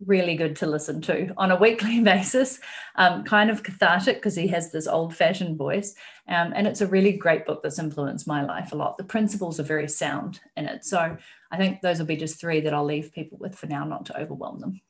[0.07, 2.61] really good to listen to on a weekly basis.
[2.97, 5.95] Um, kind of cathartic because he has this old fashioned voice.
[6.29, 8.99] Um, and it's a really great book that's influenced my life a lot.
[8.99, 10.85] The principles are very sound in it.
[10.85, 11.17] So
[11.51, 14.07] I think those will be just three that I'll leave people with for now, not
[14.07, 14.81] to overwhelm them.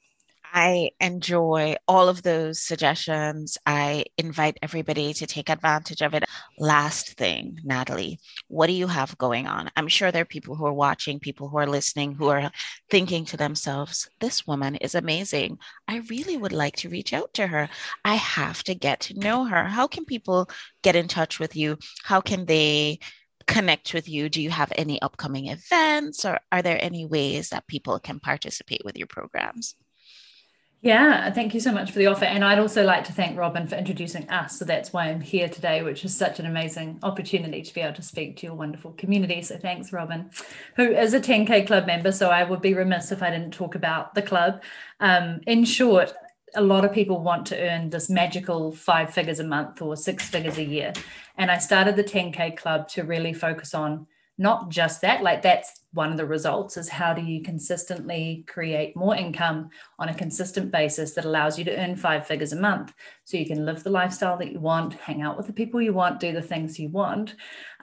[0.55, 3.57] I enjoy all of those suggestions.
[3.65, 6.25] I invite everybody to take advantage of it.
[6.59, 9.71] Last thing, Natalie, what do you have going on?
[9.77, 12.51] I'm sure there are people who are watching, people who are listening, who are
[12.91, 15.57] thinking to themselves, this woman is amazing.
[15.89, 17.71] I really would like to reach out to her.
[18.05, 19.65] I have to get to know her.
[19.65, 20.51] How can people
[20.83, 21.79] get in touch with you?
[22.05, 22.99] How can they?
[23.49, 24.29] connect with you?
[24.29, 28.83] Do you have any upcoming events or are there any ways that people can participate
[28.85, 29.75] with your programs?
[30.85, 32.25] Yeah, thank you so much for the offer.
[32.25, 34.59] And I'd also like to thank Robin for introducing us.
[34.59, 37.95] So that's why I'm here today, which is such an amazing opportunity to be able
[37.95, 39.43] to speak to your wonderful community.
[39.43, 40.29] So thanks, Robin,
[40.75, 42.11] who is a 10K club member.
[42.11, 44.61] So I would be remiss if I didn't talk about the club.
[44.99, 46.13] Um, in short,
[46.57, 50.29] a lot of people want to earn this magical five figures a month or six
[50.29, 50.93] figures a year.
[51.39, 55.82] And I started the 10K club to really focus on not just that, like that's
[55.93, 60.71] one of the results is how do you consistently create more income on a consistent
[60.71, 62.93] basis that allows you to earn five figures a month?
[63.25, 65.93] So you can live the lifestyle that you want hang out with the people you
[65.93, 67.35] want do the things you want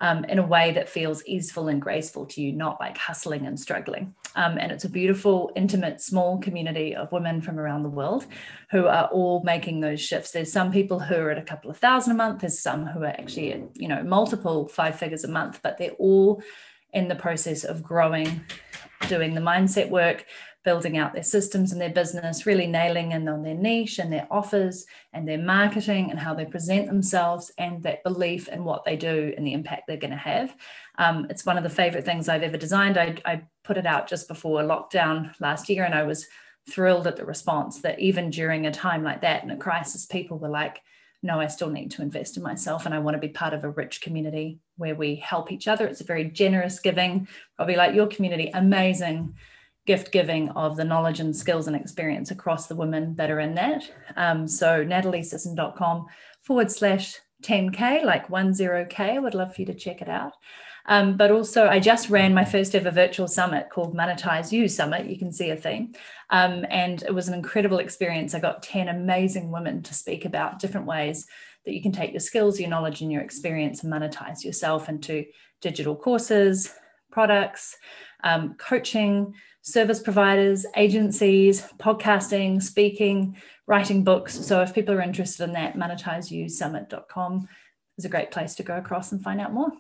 [0.01, 3.59] um, in a way that feels easeful and graceful to you not like hustling and
[3.59, 4.13] struggling.
[4.35, 8.25] Um, and it's a beautiful intimate small community of women from around the world
[8.71, 10.31] who are all making those shifts.
[10.31, 13.03] There's some people who are at a couple of thousand a month there's some who
[13.03, 16.41] are actually at you know multiple five figures a month but they're all
[16.93, 18.41] in the process of growing,
[19.07, 20.25] doing the mindset work,
[20.65, 24.27] building out their systems and their business, really nailing in on their niche and their
[24.29, 28.97] offers and their marketing and how they present themselves and that belief in what they
[28.97, 30.55] do and the impact they're going to have.
[30.97, 32.97] Um, it's one of the favorite things I've ever designed.
[32.97, 36.27] I, I put it out just before lockdown last year and I was
[36.69, 40.37] thrilled at the response that even during a time like that in a crisis, people
[40.37, 40.81] were like,
[41.21, 43.63] no, I still need to invest in myself and I want to be part of
[43.63, 45.85] a rich community where we help each other.
[45.85, 49.35] It's a very generous giving, probably like your community, amazing
[49.85, 53.55] gift giving of the knowledge and skills and experience across the women that are in
[53.55, 53.83] that.
[54.15, 56.05] Um, so nataliesisson.com
[56.43, 58.99] forward slash 10K, like 10K.
[58.99, 60.33] I would love for you to check it out.
[60.85, 65.05] Um, but also, I just ran my first ever virtual summit called Monetize You Summit.
[65.05, 65.93] You can see a theme.
[66.31, 68.33] Um, and it was an incredible experience.
[68.33, 71.27] I got 10 amazing women to speak about different ways
[71.65, 75.25] that you can take your skills, your knowledge, and your experience and monetize yourself into
[75.61, 76.73] digital courses,
[77.11, 77.77] products,
[78.23, 79.33] um, coaching,
[79.71, 84.33] service providers, agencies, podcasting, speaking, writing books.
[84.45, 87.47] So if people are interested in that, monetizeyousummit.com
[87.97, 89.71] is a great place to go across and find out more.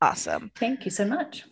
[0.00, 0.50] Awesome.
[0.56, 1.44] Thank you so much.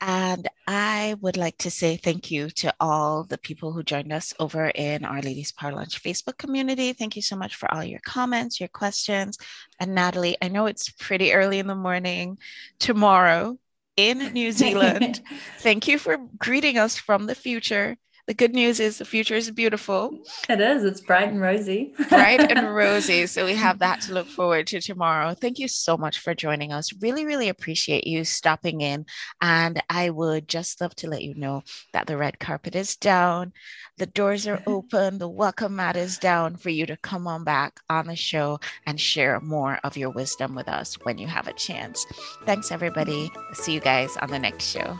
[0.00, 4.34] And I would like to say thank you to all the people who joined us
[4.38, 6.92] over in our Ladies Power Lunch Facebook community.
[6.92, 9.38] Thank you so much for all your comments, your questions.
[9.80, 12.38] And Natalie, I know it's pretty early in the morning
[12.78, 13.58] tomorrow
[13.96, 15.20] in New Zealand.
[15.58, 17.96] thank you for greeting us from the future
[18.26, 20.18] the good news is the future is beautiful.
[20.48, 20.82] It is.
[20.82, 21.92] It's bright and rosy.
[22.08, 23.26] bright and rosy.
[23.26, 25.34] So we have that to look forward to tomorrow.
[25.34, 26.92] Thank you so much for joining us.
[27.00, 29.04] Really, really appreciate you stopping in.
[29.42, 31.62] And I would just love to let you know
[31.92, 33.52] that the red carpet is down,
[33.98, 37.80] the doors are open, the welcome mat is down for you to come on back
[37.90, 41.52] on the show and share more of your wisdom with us when you have a
[41.52, 42.06] chance.
[42.46, 43.30] Thanks, everybody.
[43.52, 44.96] See you guys on the next show.